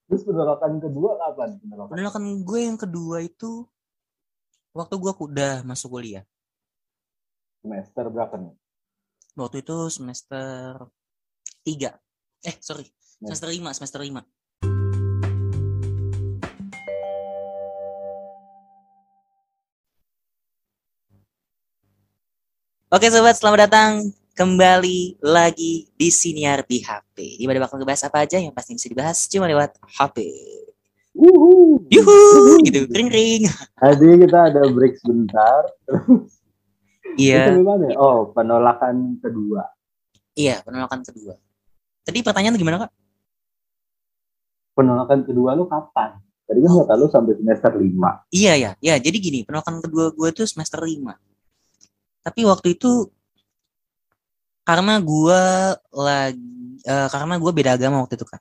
terus 0.08 0.24
penolakan 0.24 0.80
kedua 0.80 1.20
kapan? 1.20 1.50
Penolakan 1.60 1.92
penolakan 1.92 2.24
gue 2.48 2.60
yang 2.64 2.78
kedua 2.80 3.18
itu 3.24 3.68
waktu 4.72 4.96
gue 4.96 5.12
udah 5.12 5.54
masuk 5.68 6.00
kuliah. 6.00 6.24
Semester 7.60 8.08
berapa 8.08 8.36
nih? 8.40 8.56
Waktu 9.36 9.62
itu 9.62 9.78
semester 9.92 10.88
tiga 11.68 11.92
eh 12.48 12.56
sorry 12.64 12.88
semester 13.20 13.52
lima 13.52 13.76
semester 13.76 14.00
lima 14.00 14.24
Oke 22.88 23.12
sobat, 23.12 23.36
selamat 23.36 23.68
datang 23.68 24.16
kembali 24.32 25.20
lagi 25.20 25.92
di 26.00 26.08
Siniar 26.08 26.64
di 26.64 26.80
HP. 26.80 27.36
Di 27.36 27.44
mana 27.44 27.68
bakal 27.68 27.84
ngebahas 27.84 28.08
apa 28.08 28.24
aja 28.24 28.40
yang 28.40 28.56
pasti 28.56 28.80
bisa 28.80 28.88
dibahas 28.88 29.28
cuma 29.28 29.44
lewat 29.44 29.76
HP. 29.92 30.24
Wuhu. 31.12 31.84
Yuhu, 31.92 32.64
gitu, 32.64 32.88
ring 32.96 33.12
ring. 33.12 33.44
Tadi 33.76 34.08
kita 34.24 34.40
ada 34.56 34.64
break 34.72 35.04
sebentar. 35.04 35.68
Iya, 37.18 37.60
ya? 37.60 37.98
Oh, 38.00 38.32
penolakan 38.32 39.20
kedua. 39.20 39.68
iya 40.38 40.64
penolakan 40.64 41.04
kedua. 41.04 41.36
Tadi 42.08 42.24
pertanyaan 42.24 42.56
gimana 42.56 42.88
kak? 42.88 42.92
Penolakan 44.72 45.28
kedua 45.28 45.52
lu 45.60 45.68
kapan? 45.68 46.16
Tadi 46.48 46.64
kan 46.64 46.72
kata 46.88 46.94
lu 46.96 47.12
sampai 47.12 47.36
semester 47.36 47.72
5. 47.76 48.32
Iya 48.32 48.54
ya, 48.56 48.72
ya. 48.80 48.96
Jadi 48.96 49.18
gini, 49.20 49.40
penolakan 49.44 49.84
kedua 49.84 50.16
gue 50.16 50.30
tuh 50.32 50.48
semester 50.48 50.80
5. 50.80 51.04
Tapi 52.24 52.42
waktu 52.48 52.80
itu 52.80 53.12
karena 54.64 55.00
gue 55.04 55.42
lagi 55.92 56.80
eh, 56.88 57.08
karena 57.12 57.36
gue 57.36 57.52
beda 57.52 57.76
agama 57.76 58.08
waktu 58.08 58.16
itu 58.16 58.24
kan. 58.24 58.40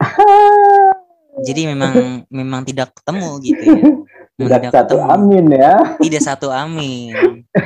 Jadi 1.48 1.66
memang 1.66 2.24
memang 2.28 2.62
tidak 2.68 2.92
ketemu 3.00 3.28
gitu 3.42 3.62
ya. 3.64 3.82
Memang 4.34 4.50
Tidak 4.50 4.72
satu 4.74 4.96
ketemu. 4.98 5.14
amin 5.14 5.44
ya. 5.50 5.74
Tidak 5.98 6.22
satu 6.22 6.48
amin. 6.50 7.14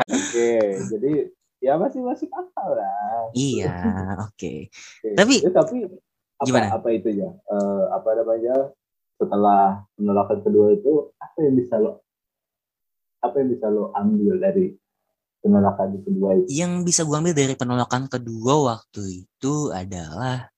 Oke, 0.09 0.53
jadi 0.93 1.13
ya 1.59 1.75
masih 1.77 2.01
masih 2.03 2.29
akal 2.31 2.75
lah. 2.75 3.31
iya, 3.35 3.73
oke. 4.27 4.71
Oke. 4.71 5.15
Tapi- 5.15 5.43
Eh, 5.43 5.53
tapi 5.53 5.77
apa, 6.39 6.47
Gimana? 6.47 6.67
apa 6.79 6.89
itu 6.95 7.09
ya? 7.11 7.29
Eh, 7.31 7.85
apa 7.93 8.11
namanya? 8.15 8.57
setelah 9.19 9.83
penolakan 9.99 10.47
kedua 10.47 10.79
itu 10.79 11.11
apa 11.19 11.43
yang 11.43 11.59
bisa 11.59 11.75
lo 11.75 12.07
apa 13.19 13.35
yang 13.43 13.51
bisa 13.51 13.67
lo 13.67 13.91
ambil 13.91 14.39
dari 14.39 14.79
penolakan 15.43 15.99
kedua 16.07 16.39
itu? 16.39 16.47
Yang 16.47 16.73
bisa 16.87 17.01
gue 17.03 17.19
ambil 17.19 17.35
dari 17.35 17.55
penolakan 17.59 18.07
kedua 18.07 18.55
waktu 18.79 19.27
itu 19.27 19.75
adalah 19.75 20.55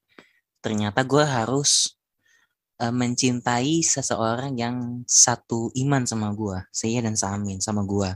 ternyata 0.60 1.08
gue 1.08 1.24
harus 1.24 1.96
uh, 2.84 2.92
mencintai 2.92 3.80
seseorang 3.80 4.52
yang 4.60 4.76
satu 5.08 5.72
iman 5.80 6.04
sama 6.04 6.28
gue, 6.36 6.60
saya 6.68 7.00
dan 7.00 7.16
Samin 7.16 7.64
sama 7.64 7.80
gue. 7.88 8.12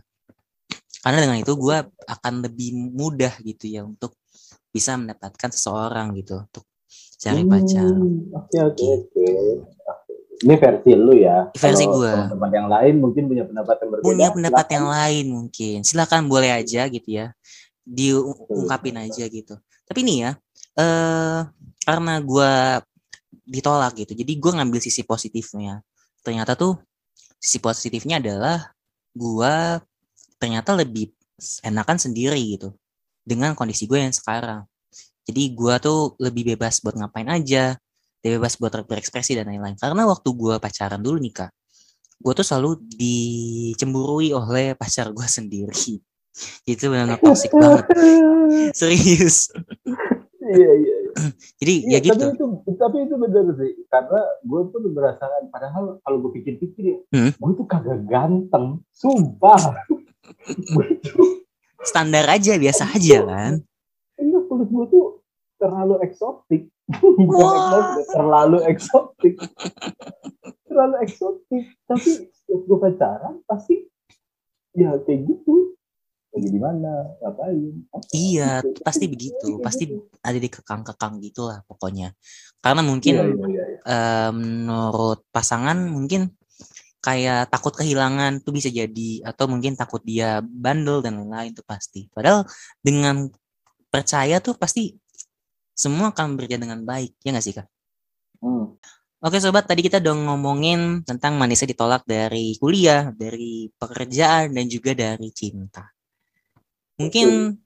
Karena 1.05 1.19
dengan 1.21 1.37
itu 1.37 1.53
gue 1.53 1.77
akan 2.09 2.35
lebih 2.41 2.73
mudah 2.97 3.37
gitu 3.45 3.69
ya 3.69 3.85
untuk 3.85 4.17
bisa 4.73 4.97
mendapatkan 4.97 5.53
seseorang 5.53 6.17
gitu 6.17 6.41
untuk 6.41 6.65
cari 7.21 7.45
pacar. 7.45 7.93
Hmm, 7.93 8.33
oke 8.33 8.59
oke 8.73 8.87
oke. 9.05 9.27
Ini 10.45 10.55
versi 10.57 10.91
lu 10.97 11.13
ya. 11.13 11.53
Versi 11.53 11.85
gue. 11.85 12.13
Teman 12.33 12.51
yang 12.51 12.69
lain 12.73 12.95
mungkin 13.05 13.29
punya 13.29 13.45
pendapat 13.45 13.77
yang 13.85 13.89
berbeda. 13.93 14.07
Punya 14.09 14.29
pendapat 14.33 14.65
silakan. 14.65 14.77
yang 14.77 14.87
lain 14.89 15.27
mungkin. 15.29 15.77
Silakan 15.85 16.23
boleh 16.27 16.51
aja 16.57 16.89
gitu 16.89 17.09
ya. 17.09 17.27
Diungkapin 17.85 18.97
aja 18.97 19.25
gitu. 19.29 19.55
Tapi 19.85 19.99
ini 20.01 20.25
ya, 20.25 20.33
eh 20.81 21.41
karena 21.85 22.15
gue 22.25 22.53
ditolak 23.45 23.93
gitu. 24.01 24.17
Jadi 24.17 24.33
gue 24.41 24.53
ngambil 24.57 24.81
sisi 24.81 25.05
positifnya. 25.05 25.85
Ternyata 26.25 26.57
tuh 26.57 26.81
sisi 27.37 27.61
positifnya 27.61 28.25
adalah 28.25 28.73
gue 29.13 29.55
ternyata 30.39 30.77
lebih 30.77 31.11
enakan 31.67 31.99
sendiri 31.99 32.39
gitu 32.57 32.75
dengan 33.25 33.57
kondisi 33.57 33.89
gue 33.89 33.99
yang 33.99 34.15
sekarang. 34.15 34.69
Jadi 35.25 35.57
gue 35.57 35.75
tuh 35.81 36.15
lebih 36.21 36.55
bebas 36.55 36.85
buat 36.85 36.95
ngapain 37.01 37.27
aja, 37.33 37.81
bebas 38.21 38.61
buat 38.61 38.73
berekspresi 38.85 39.37
dan 39.37 39.49
lain-lain. 39.49 39.77
Karena 39.81 40.05
waktu 40.05 40.29
gue 40.37 40.55
pacaran 40.61 41.01
dulu 41.01 41.17
nih 41.17 41.33
kak, 41.33 41.51
gue 42.21 42.33
tuh 42.37 42.47
selalu 42.47 42.85
dicemburui 42.93 44.37
oleh 44.37 44.77
pacar 44.77 45.11
gue 45.11 45.27
sendiri. 45.41 45.97
Itu 46.69 46.93
benar-benar 46.93 47.21
toxic 47.25 47.51
banget. 47.57 47.85
Serius. 48.77 49.49
Iya, 50.45 50.71
iya. 50.77 50.97
Jadi 51.63 51.75
ya, 51.89 51.97
ya 51.97 51.99
gitu. 52.05 52.27
Tapi 52.27 52.37
itu, 52.37 52.47
tapi 52.77 52.97
itu 53.07 53.15
benar 53.17 53.45
sih. 53.57 53.73
Karena 53.89 54.21
gue 54.45 54.61
tuh 54.69 54.81
merasakan, 54.93 55.43
padahal 55.49 55.85
kalau 56.05 56.17
gue 56.21 56.33
pikir-pikir 56.37 56.85
ya, 56.85 56.99
hmm? 57.17 57.31
gue 57.41 57.53
tuh 57.57 57.67
kagak 57.71 58.05
ganteng. 58.05 58.85
Sumpah. 58.93 59.63
Standar 61.91 62.25
aja, 62.33 62.57
biasa 62.57 62.97
aja 62.97 63.19
kan. 63.25 63.53
Iya, 64.17 64.39
kulit 64.49 64.69
gue 64.73 64.87
tuh 64.89 65.07
terlalu 65.61 66.01
eksotik. 66.01 66.63
eksotik, 67.01 68.07
terlalu 68.13 68.59
eksotik. 68.69 69.35
terlalu 70.65 70.97
eksotik. 71.05 71.65
Tapi 71.85 72.11
setiap 72.33 72.61
gue 72.65 72.79
pacaran, 72.81 73.35
pasti 73.45 73.85
ya 74.75 74.99
kayak 75.07 75.23
gitu 75.31 75.75
lagi 76.35 76.51
di 76.51 76.59
mana 76.59 77.15
ngapain 77.23 77.75
iya 78.11 78.59
gitu. 78.59 78.83
pasti 78.83 79.05
begitu 79.07 79.49
iya, 79.55 79.63
pasti 79.63 79.85
gitu. 79.87 80.03
ada 80.19 80.39
di 80.43 80.51
kekang-kekang 80.51 81.23
gitulah 81.23 81.63
pokoknya 81.71 82.11
karena 82.59 82.83
mungkin 82.83 83.15
iya, 83.15 83.25
iya, 83.31 83.65
iya. 83.71 83.79
Uh, 83.87 84.31
menurut 84.35 85.23
pasangan 85.31 85.79
mungkin 85.87 86.35
kayak 87.05 87.53
takut 87.53 87.77
kehilangan 87.77 88.41
tuh 88.41 88.57
bisa 88.57 88.73
jadi 88.73 89.21
atau 89.29 89.45
mungkin 89.45 89.77
takut 89.77 90.01
dia 90.01 90.41
bandel 90.41 91.05
dan 91.05 91.21
lain-lain 91.21 91.53
tuh 91.53 91.67
pasti 91.69 92.09
padahal 92.17 92.49
dengan 92.81 93.29
percaya 93.93 94.41
tuh 94.41 94.57
pasti 94.57 94.97
semua 95.77 96.17
akan 96.17 96.41
berjalan 96.41 96.65
dengan 96.65 96.81
baik 96.89 97.13
ya 97.21 97.37
nggak 97.37 97.45
sih 97.45 97.55
kak 97.55 97.69
hmm. 98.41 98.81
Oke 99.25 99.41
sobat, 99.41 99.65
tadi 99.65 99.81
kita 99.81 100.05
udah 100.05 100.37
ngomongin 100.37 101.01
tentang 101.01 101.41
manisnya 101.41 101.73
ditolak 101.73 102.05
dari 102.05 102.61
kuliah, 102.61 103.09
dari 103.09 103.73
pekerjaan, 103.73 104.53
dan 104.53 104.69
juga 104.69 104.93
dari 104.93 105.33
cinta. 105.33 105.89
Mungkin 107.01 107.57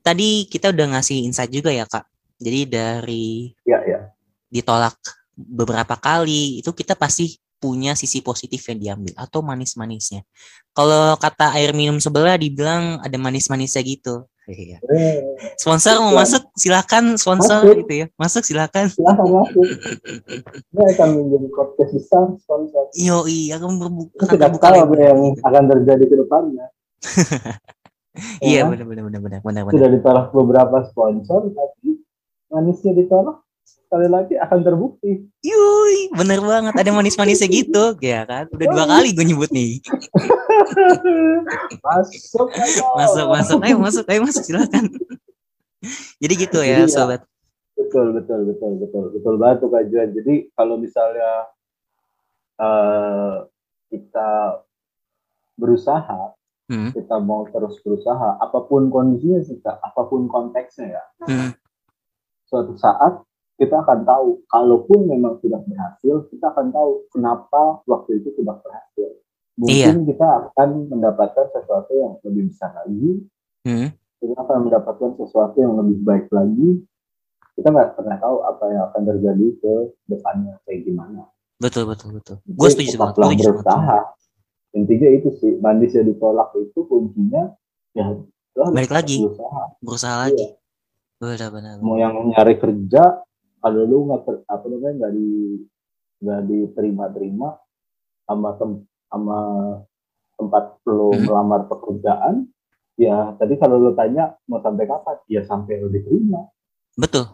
tadi 0.00 0.48
kita 0.48 0.72
udah 0.72 0.96
ngasih 0.96 1.28
insight 1.28 1.52
juga 1.52 1.68
ya 1.68 1.84
kak. 1.84 2.08
Jadi 2.40 2.60
dari 2.64 3.44
ya, 3.60 3.84
ya. 3.84 4.08
ditolak 4.48 4.96
beberapa 5.36 6.00
kali 6.00 6.64
itu 6.64 6.72
kita 6.72 6.96
pasti 6.96 7.36
punya 7.62 7.94
sisi 7.94 8.18
positif 8.18 8.66
yang 8.66 8.78
diambil 8.82 9.14
atau 9.14 9.38
manis-manisnya. 9.46 10.26
Kalau 10.74 11.14
kata 11.14 11.54
air 11.54 11.70
minum 11.70 12.02
sebelah 12.02 12.34
dibilang 12.34 12.98
ada 12.98 13.14
manis-manisnya 13.14 13.86
gitu. 13.86 14.26
Iya. 14.50 14.82
Sponsor 15.54 16.02
mau 16.02 16.18
masuk 16.18 16.50
silakan 16.58 17.14
sponsor 17.14 17.62
masuk. 17.62 17.86
gitu 17.86 17.94
ya. 17.94 18.06
Masuk 18.18 18.42
silakan. 18.42 18.90
Silakan 18.90 19.26
masuk. 19.30 19.66
Ini 20.74 20.82
akan 20.98 21.08
menjadi 21.14 21.48
podcast 21.54 21.92
besar 21.94 22.26
sponsor. 22.42 22.90
Yo 22.98 23.22
iya 23.30 23.62
akan 23.62 23.78
berbuka. 23.78 24.26
Tidak 24.26 24.50
tahu 24.58 24.76
apa 24.82 24.94
yang 24.98 25.20
akan 25.46 25.64
terjadi 25.70 26.04
ke 26.10 26.14
depannya. 26.18 26.66
iya 28.44 28.68
benar 28.68 28.84
benar 28.84 29.04
benar 29.08 29.20
benar 29.24 29.40
benar 29.40 29.62
sudah 29.72 29.90
ditolak 29.90 30.26
beberapa 30.36 30.76
sponsor 30.92 31.48
tapi 31.50 31.98
manisnya 32.52 32.92
ditolak 32.92 33.40
sekali 33.64 34.08
lagi 34.08 34.34
akan 34.40 34.58
terbukti. 34.64 35.28
Yui, 35.44 36.12
bener 36.16 36.40
banget. 36.40 36.72
Ada 36.74 36.90
manis-manisnya 36.90 37.48
gitu, 37.60 37.96
ya 38.00 38.24
kan? 38.24 38.48
Udah 38.50 38.66
dua 38.68 38.84
kali 38.88 39.12
gue 39.12 39.24
nyebut 39.26 39.50
nih. 39.52 39.82
masuk, 41.86 42.48
ayo. 42.56 42.84
masuk, 42.96 43.26
masuk, 43.28 43.58
ayo 43.62 43.76
masuk, 43.76 44.04
ayo 44.08 44.20
masuk, 44.24 44.42
silakan. 44.48 44.88
Jadi 46.22 46.34
gitu 46.38 46.58
ya, 46.62 46.80
Jadi, 46.80 46.88
ya, 46.88 46.94
sobat. 46.94 47.20
Betul, 47.76 48.16
betul, 48.16 48.46
betul, 48.48 48.72
betul, 48.78 49.04
betul 49.12 49.34
banget 49.36 49.56
tuh 49.60 49.68
Kak 49.68 49.84
Juan. 49.90 50.08
Jadi 50.14 50.34
kalau 50.54 50.78
misalnya 50.78 51.30
uh, 52.62 53.44
kita 53.92 54.62
berusaha 55.58 56.32
hmm. 56.72 56.90
kita 56.96 57.16
mau 57.20 57.44
terus 57.52 57.76
berusaha 57.84 58.40
apa 58.40 58.64
pun 58.64 58.88
kondisinya 58.88 59.44
sih 59.44 59.60
kak 59.60 59.76
apa 59.84 60.02
pun 60.08 60.26
konteksnya 60.32 60.96
ya 60.96 61.04
hmm. 61.28 61.50
suatu 62.48 62.72
saat 62.80 63.20
kita 63.62 63.78
akan 63.78 64.02
tahu. 64.02 64.42
Kalaupun 64.50 65.06
memang 65.06 65.38
sudah 65.38 65.62
berhasil 65.62 66.26
kita 66.34 66.50
akan 66.50 66.74
tahu 66.74 67.06
kenapa 67.14 67.78
waktu 67.86 68.18
itu 68.18 68.34
tidak 68.34 68.58
berhasil. 68.66 69.22
Mungkin 69.54 69.94
iya. 70.02 70.08
kita 70.10 70.26
akan 70.50 70.90
mendapatkan 70.90 71.46
sesuatu 71.54 71.92
yang 71.94 72.18
lebih 72.26 72.50
besar 72.50 72.74
lagi. 72.74 73.22
Hmm. 73.62 73.94
kita 74.18 74.38
akan 74.38 74.58
mendapatkan 74.66 75.10
sesuatu 75.18 75.56
yang 75.62 75.78
lebih 75.78 76.02
baik 76.02 76.26
lagi. 76.34 76.82
Kita 77.54 77.70
nggak 77.70 77.94
pernah 77.94 78.18
tahu 78.18 78.42
apa 78.42 78.64
yang 78.70 78.82
akan 78.90 79.02
terjadi 79.06 79.46
ke 79.62 79.74
depannya 80.10 80.58
kayak 80.66 80.82
gimana. 80.82 81.30
Betul 81.62 81.86
betul 81.86 82.18
betul. 82.18 82.42
Gue 82.42 82.68
setuju 82.70 82.98
banget 82.98 83.22
berusaha. 83.22 83.98
Intinya 84.74 85.08
itu 85.14 85.28
sih 85.38 85.52
manis 85.62 85.94
yang 85.94 86.10
ditolak 86.10 86.50
itu 86.58 86.80
kuncinya 86.86 87.54
ya 87.92 88.08
balik 88.56 88.90
lagi. 88.90 89.20
berusaha, 89.20 89.62
berusaha 89.84 90.14
iya. 90.16 90.22
lagi 90.26 90.46
benar 91.22 91.50
benar. 91.54 91.74
Mau 91.78 91.96
yang 92.00 92.14
nyari 92.34 92.58
kerja 92.58 93.22
kalau 93.62 93.82
lu 93.86 94.10
nggak 94.10 94.26
apa 94.50 94.64
namanya 94.66 94.94
nggak 94.98 95.12
di 95.14 95.30
nggak 96.22 96.40
diterima 96.50 97.04
terima 97.14 97.48
sama 98.26 98.50
tem, 98.58 98.70
sama 99.10 99.38
tempat 100.38 100.64
lo 100.86 101.14
hmm. 101.14 101.22
melamar 101.26 101.60
pekerjaan 101.70 102.50
ya 102.98 103.34
tadi 103.38 103.54
kalau 103.58 103.78
lo 103.78 103.94
tanya 103.94 104.34
mau 104.50 104.58
sampai 104.58 104.84
kapan 104.86 105.16
ya 105.30 105.42
sampai 105.46 105.78
lo 105.78 105.88
diterima 105.90 106.42
betul 106.98 107.26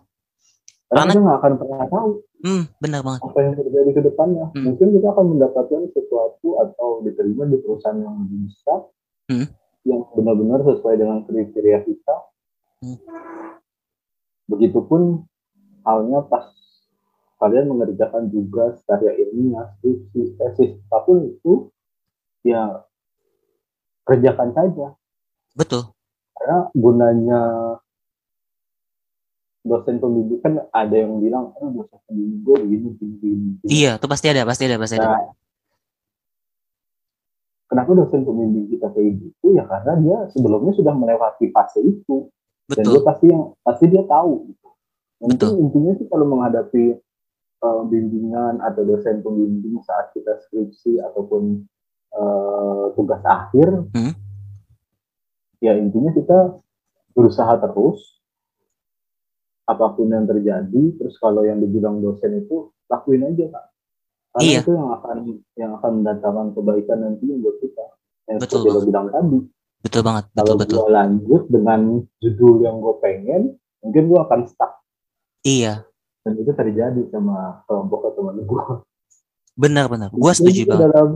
karena, 0.88 1.12
kita 1.12 1.20
nggak 1.20 1.38
akan 1.40 1.52
pernah 1.60 1.80
tahu 1.88 2.10
hmm, 2.44 2.62
benar 2.80 3.00
banget 3.04 3.20
apa 3.24 3.38
yang 3.44 3.54
terjadi 3.56 3.90
ke 3.92 4.02
depannya 4.08 4.46
hmm. 4.52 4.64
mungkin 4.64 4.86
kita 4.96 5.06
akan 5.12 5.26
mendapatkan 5.36 5.82
sesuatu 5.92 6.48
atau 6.64 6.88
diterima 7.04 7.44
di 7.48 7.56
perusahaan 7.60 7.98
yang 8.00 8.14
lebih 8.24 8.38
besar 8.48 8.80
hmm. 9.32 9.46
yang 9.84 10.00
benar-benar 10.16 10.60
sesuai 10.64 10.94
dengan 10.96 11.18
kriteria 11.28 11.78
kita 11.84 12.16
hmm. 12.84 12.98
begitupun 14.48 15.28
halnya 15.88 16.20
pas 16.28 16.52
kalian 17.40 17.72
mengerjakan 17.72 18.28
juga 18.28 18.76
karya 18.84 19.16
ilmiah 19.24 19.72
skripsi 19.80 20.36
tesis 20.36 20.76
apa 20.92 21.08
pun 21.08 21.24
itu 21.24 21.52
ya 22.44 22.84
kerjakan 24.04 24.52
saja. 24.52 24.92
Betul. 25.56 25.88
Karena 26.36 26.68
gunanya 26.76 27.40
dosen 29.64 29.96
pembimbing 30.00 30.40
kan 30.40 30.54
ada 30.72 30.96
yang 30.96 31.20
bilang 31.20 31.52
oh, 31.56 31.68
dosen 31.72 31.98
pembimbing 32.08 32.40
gue 32.40 32.56
begini 32.64 32.88
begini 32.96 33.14
begini 33.20 33.68
iya 33.68 34.00
itu 34.00 34.06
pasti 34.08 34.26
ada 34.32 34.48
pasti 34.48 34.64
ada 34.64 34.80
pasti 34.80 34.96
ada. 34.96 35.08
Nah, 35.12 35.36
kenapa 37.68 37.90
dosen 37.92 38.24
pembimbing 38.24 38.72
kita 38.72 38.88
kayak 38.96 39.20
gitu? 39.20 39.46
Ya 39.52 39.68
karena 39.68 39.92
dia 40.00 40.18
sebelumnya 40.32 40.72
sudah 40.72 40.94
melewati 40.96 41.52
fase 41.52 41.84
itu. 41.84 42.32
Betul. 42.68 42.84
dan 42.84 42.84
dia 42.84 43.00
pasti 43.00 43.26
yang 43.32 43.44
pasti 43.64 43.84
dia 43.88 44.04
tahu 44.04 44.32
gitu. 44.52 44.68
Mungkin 45.18 45.50
intinya 45.58 45.92
sih 45.98 46.06
kalau 46.06 46.26
menghadapi 46.30 46.94
uh, 47.62 47.82
bimbingan 47.90 48.62
atau 48.62 48.86
dosen 48.86 49.18
pembimbing 49.22 49.82
saat 49.82 50.14
kita 50.14 50.38
skripsi 50.46 51.02
ataupun 51.02 51.66
uh, 52.14 52.94
tugas 52.94 53.22
akhir, 53.26 53.90
hmm? 53.94 54.12
ya 55.58 55.74
intinya 55.74 56.14
kita 56.14 56.62
berusaha 57.18 57.58
terus 57.58 58.22
apa 59.68 59.84
pun 59.92 60.08
yang 60.08 60.24
terjadi 60.24 60.96
terus 60.96 61.20
kalau 61.20 61.44
yang 61.44 61.60
dibilang 61.60 62.00
dosen 62.00 62.40
itu 62.40 62.72
lakuin 62.88 63.28
aja 63.28 63.52
kak 63.52 63.66
Karena 64.32 64.48
Iya. 64.48 64.60
itu 64.64 64.70
yang 64.72 64.90
akan 64.92 65.16
yang 65.58 65.70
akan 65.76 65.90
mendatangkan 66.00 66.46
kebaikan 66.54 66.98
nantinya 67.00 67.36
buat 67.42 67.56
kita. 67.58 67.84
Yang 68.28 68.38
Betul 68.44 68.58
seperti 68.60 68.76
lo 68.76 68.80
bilang 68.86 69.06
tadi. 69.08 69.38
Betul 69.78 70.02
banget, 70.04 70.24
betul 70.30 70.38
Kalau 70.38 70.54
betul. 70.58 70.76
gue 70.78 70.90
lanjut 70.92 71.42
dengan 71.48 71.80
judul 72.22 72.54
yang 72.62 72.76
gue 72.78 72.94
pengen, 73.02 73.42
mungkin 73.82 74.02
gue 74.04 74.20
akan 74.20 74.40
stuck. 74.46 74.77
Iya, 75.48 75.74
Dan 76.28 76.32
itu 76.36 76.52
terjadi 76.52 77.00
sama 77.08 77.64
kelompok 77.64 78.12
teman 78.12 78.36
gue. 78.44 78.64
benar-benar. 79.56 80.12
Gua 80.12 80.36
setuju 80.36 80.68
Itu 80.68 80.70
banget. 80.70 80.84
dalam 80.92 81.08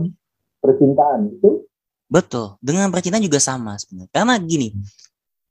percintaan 0.57 1.19
itu 1.29 1.63
Betul. 2.09 2.57
Dengan 2.61 2.89
percintaan 2.93 3.23
juga 3.25 3.39
sama 3.41 3.73
sebenarnya. 3.77 4.11
Karena 4.13 4.35
gini, 4.37 4.69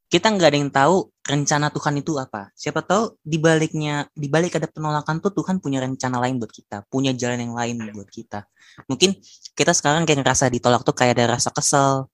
kita 0.07 0.29
nggak 0.29 0.49
ada 0.53 0.59
yang 0.61 0.69
tahu 0.71 1.09
rencana 1.25 1.73
Tuhan 1.73 1.95
itu 2.05 2.13
apa. 2.21 2.53
Siapa 2.53 2.85
tahu 2.85 3.17
di 3.25 3.41
baliknya, 3.41 4.07
di 4.13 4.29
balik 4.29 4.61
ada 4.61 4.69
penolakan 4.69 5.25
tuh 5.25 5.33
Tuhan 5.33 5.57
punya 5.59 5.81
rencana 5.81 6.21
lain 6.21 6.37
buat 6.37 6.53
kita, 6.53 6.85
punya 6.93 7.17
jalan 7.17 7.49
yang 7.49 7.55
lain 7.57 7.81
buat 7.97 8.07
kita. 8.13 8.45
Mungkin 8.93 9.17
kita 9.57 9.73
sekarang 9.73 10.05
kayak 10.05 10.21
ngerasa 10.21 10.53
ditolak 10.53 10.85
tuh 10.85 10.93
kayak 10.93 11.17
ada 11.17 11.41
rasa 11.41 11.49
kesel. 11.49 12.12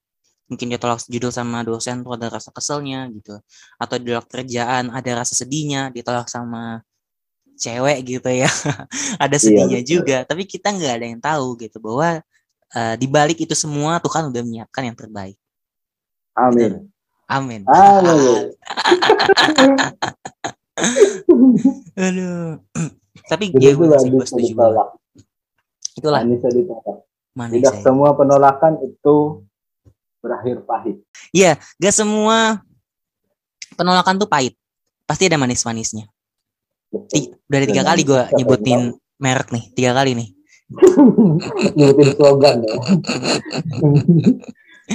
Mungkin 0.49 0.67
dia 0.73 0.81
tolak 0.81 1.05
judul 1.05 1.29
sama 1.29 1.61
dosen 1.61 2.01
tuh 2.01 2.17
ada 2.17 2.33
rasa 2.33 2.49
keselnya 2.51 3.09
gitu. 3.13 3.37
Atau 3.77 4.01
ditolak 4.01 4.29
kerjaan 4.33 4.89
ada 4.89 5.11
rasa 5.23 5.37
sedihnya, 5.37 5.93
ditolak 5.93 6.29
sama 6.33 6.81
cewek 7.61 7.99
gitu 8.07 8.31
ya. 8.33 8.49
ada 9.25 9.37
sedihnya 9.37 9.85
betul. 9.85 9.91
juga. 10.01 10.25
Tapi 10.25 10.49
kita 10.49 10.73
nggak 10.73 10.93
ada 10.99 11.07
yang 11.07 11.21
tahu 11.21 11.61
gitu 11.61 11.77
bahwa 11.79 12.25
eh, 12.73 12.95
di 12.97 13.07
balik 13.07 13.45
itu 13.45 13.53
semua 13.53 14.01
Tuhan 14.01 14.33
udah 14.33 14.43
menyiapkan 14.43 14.89
yang 14.89 14.97
terbaik. 14.97 15.37
amin. 16.33 16.89
Amin. 17.29 17.61
Amin. 17.69 18.49
Aduh. 21.99 22.57
Tapi 23.31 23.53
gue 23.53 23.73
gue 23.77 23.87
setuju 24.25 24.57
banget. 24.57 24.57
ditolak. 24.57 24.89
Itulah 25.99 26.23
ditolak. 26.25 27.05
manis 27.37 27.61
Tidak 27.61 27.75
saya. 27.77 27.85
semua 27.85 28.17
penolakan 28.17 28.81
itu 28.83 29.45
berakhir 30.29 30.57
pahit. 30.69 30.97
Iya, 31.33 31.57
gak 31.81 31.95
semua 31.97 32.61
penolakan 33.75 34.21
tuh 34.21 34.29
pahit. 34.29 34.53
Pasti 35.09 35.25
ada 35.25 35.41
manis-manisnya. 35.41 36.05
Betul. 36.93 37.09
Ti- 37.09 37.31
Udah 37.49 37.57
ada 37.57 37.67
tiga 37.67 37.83
kali 37.85 38.03
gue 38.05 38.23
nyebutin 38.37 38.81
merek 39.17 39.49
nih, 39.49 39.65
tiga 39.73 39.97
kali 39.97 40.13
nih. 40.13 40.29
nyebutin 41.77 42.09
slogan 42.13 42.57
ya. 42.61 42.77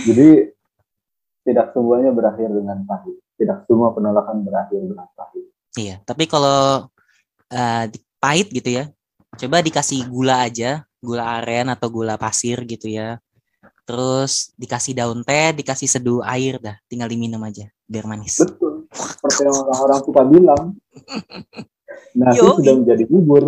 Jadi 0.10 0.30
tidak 1.44 1.68
semuanya 1.74 2.12
berakhir 2.14 2.50
dengan 2.50 2.78
pahit. 2.86 3.18
Tidak 3.34 3.66
semua 3.66 3.92
penolakan 3.92 4.46
berakhir 4.46 4.80
dengan 4.80 5.10
pahit. 5.18 5.46
Iya, 5.74 6.00
tapi 6.06 6.30
kalau 6.30 6.88
di- 7.90 8.04
pahit 8.22 8.54
gitu 8.54 8.70
ya, 8.70 8.86
coba 9.36 9.66
dikasih 9.66 10.06
gula 10.08 10.46
aja, 10.46 10.86
gula 11.02 11.42
aren 11.42 11.74
atau 11.74 11.90
gula 11.90 12.16
pasir 12.18 12.62
gitu 12.64 12.88
ya. 12.88 13.18
Terus 13.84 14.56
dikasih 14.56 14.96
daun 14.96 15.28
teh, 15.28 15.52
dikasih 15.52 15.92
seduh 15.92 16.24
air 16.24 16.56
dah, 16.58 16.80
tinggal 16.88 17.12
diminum 17.12 17.44
aja 17.44 17.68
biar 17.84 18.08
manis. 18.08 18.40
Betul. 18.40 18.88
Seperti 18.96 19.44
yang 19.44 19.58
orang-orang 19.60 20.00
suka 20.08 20.22
bilang. 20.24 20.64
Nasi 22.18 22.40
Yoi. 22.42 22.58
sudah 22.62 22.74
menjadi 22.80 23.04
bubur. 23.10 23.44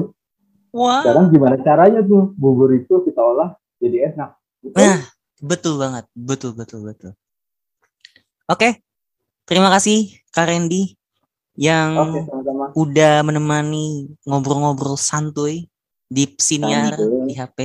Wah. 0.75 1.01
Sekarang 1.05 1.25
gimana 1.31 1.55
caranya 1.63 2.01
tuh 2.03 2.35
bubur 2.35 2.73
itu 2.75 2.99
kita 3.07 3.21
olah 3.23 3.55
jadi 3.79 4.11
enak. 4.11 4.29
Betul? 4.59 4.81
Nah, 4.81 4.99
betul 5.39 5.73
banget, 5.79 6.05
betul 6.11 6.51
betul 6.51 6.79
betul. 6.83 7.11
Oke, 8.45 8.83
terima 9.47 9.71
kasih 9.71 10.19
Kak 10.29 10.51
Randy 10.51 10.93
yang 11.55 11.95
Oke, 11.95 12.19
sama-sama. 12.27 12.65
udah 12.75 13.15
menemani 13.23 14.11
ngobrol-ngobrol 14.27 14.99
santuy 14.99 15.71
di 16.05 16.27
siniar 16.37 16.93
Santuy. 16.99 17.25
di 17.25 17.33
HP. 17.33 17.57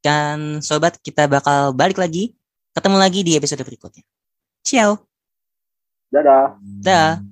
Dan 0.00 0.64
sobat, 0.64 0.96
kita 1.00 1.28
bakal 1.28 1.76
balik 1.76 2.00
lagi, 2.00 2.32
ketemu 2.72 2.96
lagi 2.96 3.20
di 3.20 3.32
episode 3.36 3.60
berikutnya. 3.60 4.04
Ciao, 4.64 5.00
Dadah. 6.10 6.58
dah. 6.60 7.22